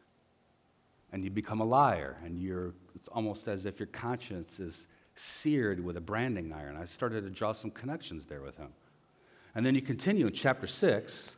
And 1.11 1.23
you 1.23 1.29
become 1.29 1.61
a 1.61 1.65
liar, 1.65 2.17
and 2.23 2.37
you're, 2.37 2.73
it's 2.95 3.07
almost 3.07 3.47
as 3.47 3.65
if 3.65 3.79
your 3.79 3.87
conscience 3.87 4.59
is 4.59 4.87
seared 5.15 5.83
with 5.83 5.95
a 5.95 6.01
branding 6.01 6.51
iron. 6.51 6.75
I 6.75 6.85
started 6.85 7.21
to 7.21 7.29
draw 7.29 7.53
some 7.53 7.71
connections 7.71 8.25
there 8.25 8.41
with 8.41 8.57
him. 8.57 8.69
And 9.53 9.65
then 9.65 9.75
you 9.75 9.81
continue 9.81 10.27
in 10.27 10.33
chapter 10.33 10.67
6. 10.67 11.34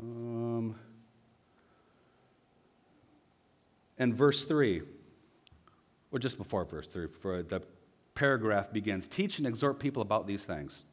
Um, 0.00 0.76
and 3.98 4.14
verse 4.14 4.44
3 4.44 4.82
or 6.16 6.18
just 6.18 6.38
before 6.38 6.64
verse 6.64 6.86
3, 6.86 7.08
for 7.08 7.42
the 7.42 7.62
paragraph 8.14 8.72
begins 8.72 9.08
Teach 9.08 9.38
and 9.38 9.46
exhort 9.46 9.78
people 9.78 10.02
about 10.02 10.26
these 10.26 10.44
things. 10.44 10.84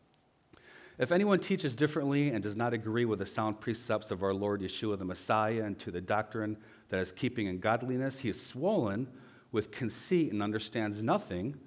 If 0.98 1.12
anyone 1.12 1.40
teaches 1.40 1.76
differently 1.76 2.30
and 2.30 2.44
does 2.44 2.56
not 2.56 2.74
agree 2.74 3.06
with 3.06 3.20
the 3.20 3.26
sound 3.26 3.60
precepts 3.60 4.12
of 4.12 4.22
our 4.22 4.34
Lord 4.34 4.62
Yeshua 4.62 4.98
the 5.00 5.06
Messiah 5.06 5.64
and 5.64 5.80
to 5.80 5.92
the 5.92 6.02
doctrine 6.02 6.58
that 6.90 7.00
is 7.00 7.12
keeping 7.12 7.48
in 7.48 7.60
godliness, 7.60 8.20
he 8.20 8.30
is 8.30 8.46
swollen 8.46 9.08
with 9.52 9.72
conceit 9.72 10.32
and 10.32 10.44
understands 10.44 11.02
nothing. 11.02 11.58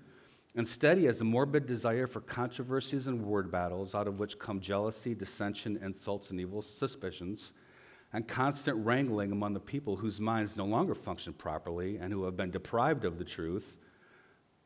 Instead, 0.56 0.96
he 0.98 1.04
has 1.04 1.20
a 1.20 1.24
morbid 1.24 1.66
desire 1.66 2.06
for 2.06 2.20
controversies 2.20 3.06
and 3.06 3.22
word 3.22 3.52
battles, 3.52 3.94
out 3.94 4.08
of 4.08 4.18
which 4.18 4.38
come 4.38 4.58
jealousy, 4.58 5.14
dissension, 5.14 5.78
insults, 5.82 6.30
and 6.30 6.40
evil 6.40 6.62
suspicions 6.62 7.52
and 8.12 8.26
constant 8.26 8.84
wrangling 8.84 9.32
among 9.32 9.52
the 9.52 9.60
people 9.60 9.96
whose 9.96 10.20
minds 10.20 10.56
no 10.56 10.64
longer 10.64 10.94
function 10.94 11.32
properly 11.32 11.98
and 11.98 12.12
who 12.12 12.24
have 12.24 12.36
been 12.36 12.50
deprived 12.50 13.04
of 13.04 13.18
the 13.18 13.24
truth, 13.24 13.78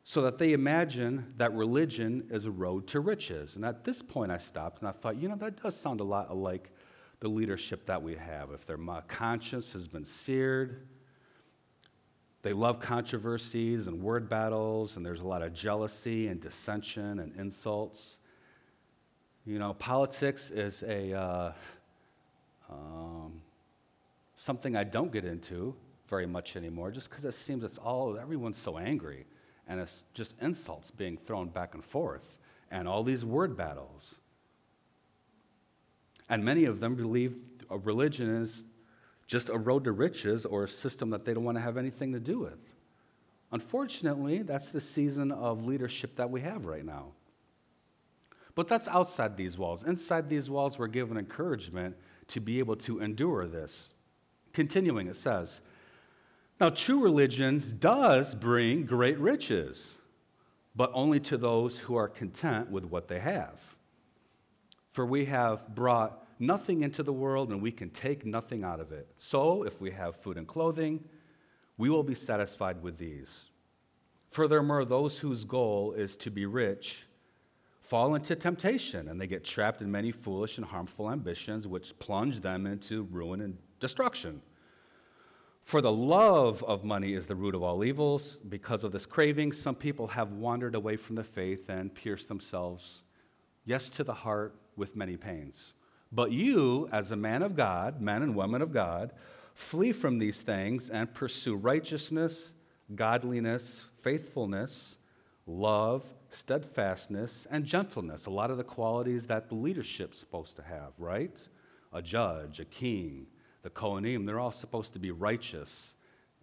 so 0.04 0.22
that 0.22 0.38
they 0.38 0.52
imagine 0.52 1.34
that 1.36 1.52
religion 1.54 2.26
is 2.30 2.44
a 2.44 2.50
road 2.50 2.86
to 2.86 3.00
riches. 3.00 3.56
And 3.56 3.64
at 3.64 3.84
this 3.84 4.02
point, 4.02 4.30
I 4.30 4.36
stopped 4.36 4.80
and 4.80 4.88
I 4.88 4.92
thought, 4.92 5.16
you 5.16 5.28
know, 5.28 5.36
that 5.36 5.62
does 5.62 5.76
sound 5.76 6.00
a 6.00 6.04
lot 6.04 6.34
like 6.36 6.70
the 7.20 7.28
leadership 7.28 7.86
that 7.86 8.02
we 8.02 8.14
have. 8.14 8.50
If 8.50 8.66
their 8.66 8.78
conscience 9.08 9.72
has 9.72 9.88
been 9.88 10.04
seared, 10.04 10.86
they 12.42 12.52
love 12.52 12.80
controversies 12.80 13.86
and 13.86 14.02
word 14.02 14.28
battles, 14.28 14.96
and 14.96 15.04
there's 15.04 15.20
a 15.20 15.26
lot 15.26 15.42
of 15.42 15.52
jealousy 15.52 16.28
and 16.28 16.40
dissension 16.40 17.18
and 17.18 17.34
insults. 17.36 18.18
You 19.44 19.58
know, 19.58 19.74
politics 19.74 20.50
is 20.50 20.82
a. 20.82 21.12
Uh, 21.12 21.52
um, 22.70 23.42
something 24.34 24.74
I 24.74 24.84
don't 24.84 25.12
get 25.12 25.24
into 25.24 25.74
very 26.08 26.26
much 26.26 26.56
anymore, 26.56 26.90
just 26.90 27.10
because 27.10 27.24
it 27.24 27.34
seems 27.34 27.62
it's 27.62 27.78
all, 27.78 28.18
everyone's 28.18 28.56
so 28.56 28.78
angry, 28.78 29.26
and 29.68 29.78
it's 29.78 30.04
just 30.14 30.34
insults 30.40 30.90
being 30.90 31.18
thrown 31.18 31.48
back 31.48 31.74
and 31.74 31.84
forth, 31.84 32.38
and 32.70 32.88
all 32.88 33.02
these 33.02 33.24
word 33.24 33.56
battles. 33.56 34.18
And 36.28 36.44
many 36.44 36.64
of 36.64 36.80
them 36.80 36.94
believe 36.94 37.42
a 37.68 37.76
religion 37.76 38.34
is 38.42 38.64
just 39.30 39.48
a 39.48 39.56
road 39.56 39.84
to 39.84 39.92
riches 39.92 40.44
or 40.44 40.64
a 40.64 40.68
system 40.68 41.10
that 41.10 41.24
they 41.24 41.32
don't 41.32 41.44
want 41.44 41.56
to 41.56 41.62
have 41.62 41.76
anything 41.76 42.12
to 42.12 42.18
do 42.18 42.40
with. 42.40 42.58
Unfortunately, 43.52 44.42
that's 44.42 44.70
the 44.70 44.80
season 44.80 45.30
of 45.30 45.64
leadership 45.64 46.16
that 46.16 46.28
we 46.28 46.40
have 46.40 46.66
right 46.66 46.84
now. 46.84 47.12
But 48.56 48.66
that's 48.66 48.88
outside 48.88 49.36
these 49.36 49.56
walls. 49.56 49.84
Inside 49.84 50.28
these 50.28 50.50
walls, 50.50 50.80
we're 50.80 50.88
given 50.88 51.16
encouragement 51.16 51.96
to 52.26 52.40
be 52.40 52.58
able 52.58 52.74
to 52.78 52.98
endure 52.98 53.46
this. 53.46 53.94
Continuing, 54.52 55.06
it 55.06 55.14
says, 55.14 55.62
Now, 56.60 56.70
true 56.70 57.00
religion 57.00 57.62
does 57.78 58.34
bring 58.34 58.84
great 58.84 59.18
riches, 59.20 59.96
but 60.74 60.90
only 60.92 61.20
to 61.20 61.36
those 61.36 61.78
who 61.78 61.94
are 61.94 62.08
content 62.08 62.68
with 62.68 62.84
what 62.84 63.06
they 63.06 63.20
have. 63.20 63.76
For 64.90 65.06
we 65.06 65.26
have 65.26 65.72
brought 65.72 66.26
nothing 66.40 66.82
into 66.82 67.02
the 67.02 67.12
world 67.12 67.50
and 67.50 67.62
we 67.62 67.70
can 67.70 67.90
take 67.90 68.24
nothing 68.24 68.64
out 68.64 68.80
of 68.80 68.90
it. 68.90 69.08
So, 69.18 69.62
if 69.62 69.80
we 69.80 69.90
have 69.92 70.16
food 70.16 70.36
and 70.36 70.48
clothing, 70.48 71.04
we 71.76 71.90
will 71.90 72.02
be 72.02 72.14
satisfied 72.14 72.82
with 72.82 72.98
these. 72.98 73.50
Furthermore, 74.30 74.84
those 74.84 75.18
whose 75.18 75.44
goal 75.44 75.92
is 75.92 76.16
to 76.18 76.30
be 76.30 76.46
rich 76.46 77.06
fall 77.82 78.14
into 78.14 78.36
temptation 78.36 79.08
and 79.08 79.20
they 79.20 79.26
get 79.26 79.44
trapped 79.44 79.82
in 79.82 79.90
many 79.90 80.12
foolish 80.12 80.58
and 80.58 80.66
harmful 80.66 81.10
ambitions, 81.10 81.66
which 81.66 81.98
plunge 81.98 82.40
them 82.40 82.66
into 82.66 83.02
ruin 83.10 83.40
and 83.40 83.58
destruction. 83.80 84.40
For 85.64 85.80
the 85.80 85.92
love 85.92 86.62
of 86.64 86.84
money 86.84 87.14
is 87.14 87.26
the 87.26 87.34
root 87.34 87.54
of 87.54 87.62
all 87.62 87.84
evils. 87.84 88.36
Because 88.36 88.84
of 88.84 88.92
this 88.92 89.06
craving, 89.06 89.52
some 89.52 89.74
people 89.74 90.08
have 90.08 90.32
wandered 90.32 90.74
away 90.74 90.96
from 90.96 91.16
the 91.16 91.24
faith 91.24 91.68
and 91.68 91.94
pierced 91.94 92.28
themselves, 92.28 93.04
yes, 93.64 93.90
to 93.90 94.04
the 94.04 94.14
heart 94.14 94.54
with 94.76 94.96
many 94.96 95.16
pains. 95.16 95.74
But 96.12 96.32
you, 96.32 96.88
as 96.90 97.10
a 97.10 97.16
man 97.16 97.42
of 97.42 97.54
God, 97.54 98.00
men 98.00 98.22
and 98.22 98.34
women 98.34 98.62
of 98.62 98.72
God, 98.72 99.12
flee 99.54 99.92
from 99.92 100.18
these 100.18 100.42
things 100.42 100.90
and 100.90 101.12
pursue 101.14 101.54
righteousness, 101.54 102.54
godliness, 102.94 103.86
faithfulness, 103.98 104.98
love, 105.46 106.04
steadfastness, 106.30 107.46
and 107.50 107.64
gentleness. 107.64 108.26
A 108.26 108.30
lot 108.30 108.50
of 108.50 108.56
the 108.56 108.64
qualities 108.64 109.26
that 109.26 109.48
the 109.48 109.54
leadership's 109.54 110.18
supposed 110.18 110.56
to 110.56 110.62
have, 110.62 110.92
right? 110.98 111.48
A 111.92 112.02
judge, 112.02 112.60
a 112.60 112.64
king, 112.64 113.26
the 113.62 113.70
Kohanim, 113.70 114.26
they're 114.26 114.40
all 114.40 114.50
supposed 114.50 114.92
to 114.94 114.98
be 114.98 115.10
righteous 115.10 115.94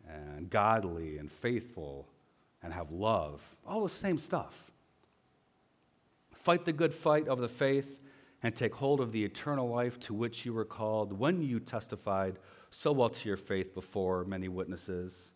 and 0.08 0.50
godly 0.50 1.18
and 1.18 1.32
faithful 1.32 2.08
and 2.62 2.74
have 2.74 2.92
love. 2.92 3.56
All 3.66 3.84
the 3.84 3.90
same 3.90 4.18
stuff. 4.18 4.72
Fight 6.34 6.66
the 6.66 6.74
good 6.74 6.94
fight 6.94 7.28
of 7.28 7.40
the 7.40 7.50
faith 7.50 8.00
and 8.44 8.56
take 8.56 8.76
hold 8.76 9.02
of 9.02 9.12
the 9.12 9.24
eternal 9.24 9.70
life 9.70 10.00
to 10.00 10.14
which 10.14 10.46
you 10.46 10.54
were 10.54 10.66
called 10.66 11.14
when 11.18 11.42
you 11.42 11.60
testified 11.60 12.38
so 12.70 12.92
well 12.92 13.10
to 13.10 13.28
your 13.28 13.38
faith 13.38 13.74
before 13.74 14.24
many 14.26 14.48
witnesses. 14.48 15.34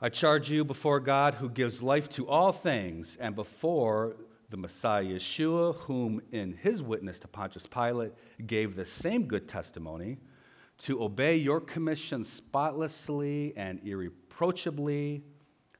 I 0.00 0.08
charge 0.08 0.50
you 0.50 0.64
before 0.64 1.00
God 1.00 1.34
who 1.34 1.48
gives 1.48 1.82
life 1.82 2.08
to 2.10 2.28
all 2.28 2.52
things 2.52 3.16
and 3.16 3.34
before 3.34 4.16
the 4.50 4.56
Messiah 4.56 5.04
Yeshua, 5.04 5.74
whom 5.80 6.22
in 6.32 6.52
his 6.54 6.82
witness 6.82 7.18
to 7.20 7.28
Pontius 7.28 7.66
Pilate 7.66 8.12
gave 8.46 8.76
the 8.76 8.84
same 8.84 9.26
good 9.26 9.48
testimony, 9.48 10.18
to 10.78 11.02
obey 11.02 11.36
your 11.36 11.60
commission 11.60 12.22
spotlessly 12.22 13.52
and 13.56 13.80
irreproachably 13.84 15.22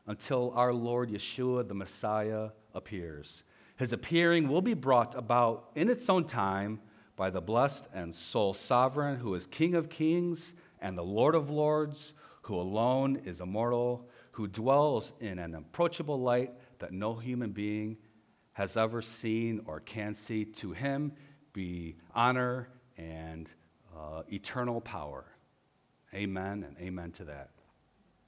until 0.07 0.53
our 0.57 0.75
Lord 0.75 1.11
Yeshua 1.11 1.67
the 1.67 1.75
Messiah 1.75 2.49
appears. 2.75 3.45
His 3.79 3.93
appearing 3.93 4.49
will 4.49 4.61
be 4.61 4.75
brought 4.75 5.15
about 5.15 5.71
in 5.77 5.89
its 5.89 6.11
own 6.11 6.25
time 6.25 6.81
by 7.15 7.31
the 7.31 7.41
blessed 7.41 7.89
and 7.95 8.13
sole 8.13 8.53
sovereign, 8.53 9.17
who 9.17 9.35
is 9.35 9.47
King 9.47 9.75
of 9.75 9.89
kings 9.89 10.55
and 10.81 10.99
the 10.99 11.05
Lord 11.05 11.37
of 11.37 11.49
lords, 11.49 12.13
who 12.43 12.57
alone 12.57 13.23
is 13.25 13.41
immortal, 13.41 14.09
who 14.33 14.49
dwells 14.49 15.13
in 15.21 15.39
an 15.39 15.55
approachable 15.55 16.21
light 16.21 16.53
that 16.81 16.93
no 16.93 17.15
human 17.15 17.53
being 17.53 17.99
has 18.53 18.77
ever 18.77 19.01
seen 19.01 19.61
or 19.65 19.79
can 19.79 20.13
see. 20.13 20.45
To 20.45 20.73
him 20.73 21.13
be 21.53 21.97
honor 22.15 22.69
and 22.97 23.49
uh, 23.97 24.23
eternal 24.29 24.81
power. 24.81 25.25
Amen 26.13 26.65
and 26.65 26.77
amen 26.79 27.13
to 27.13 27.25
that. 27.27 27.51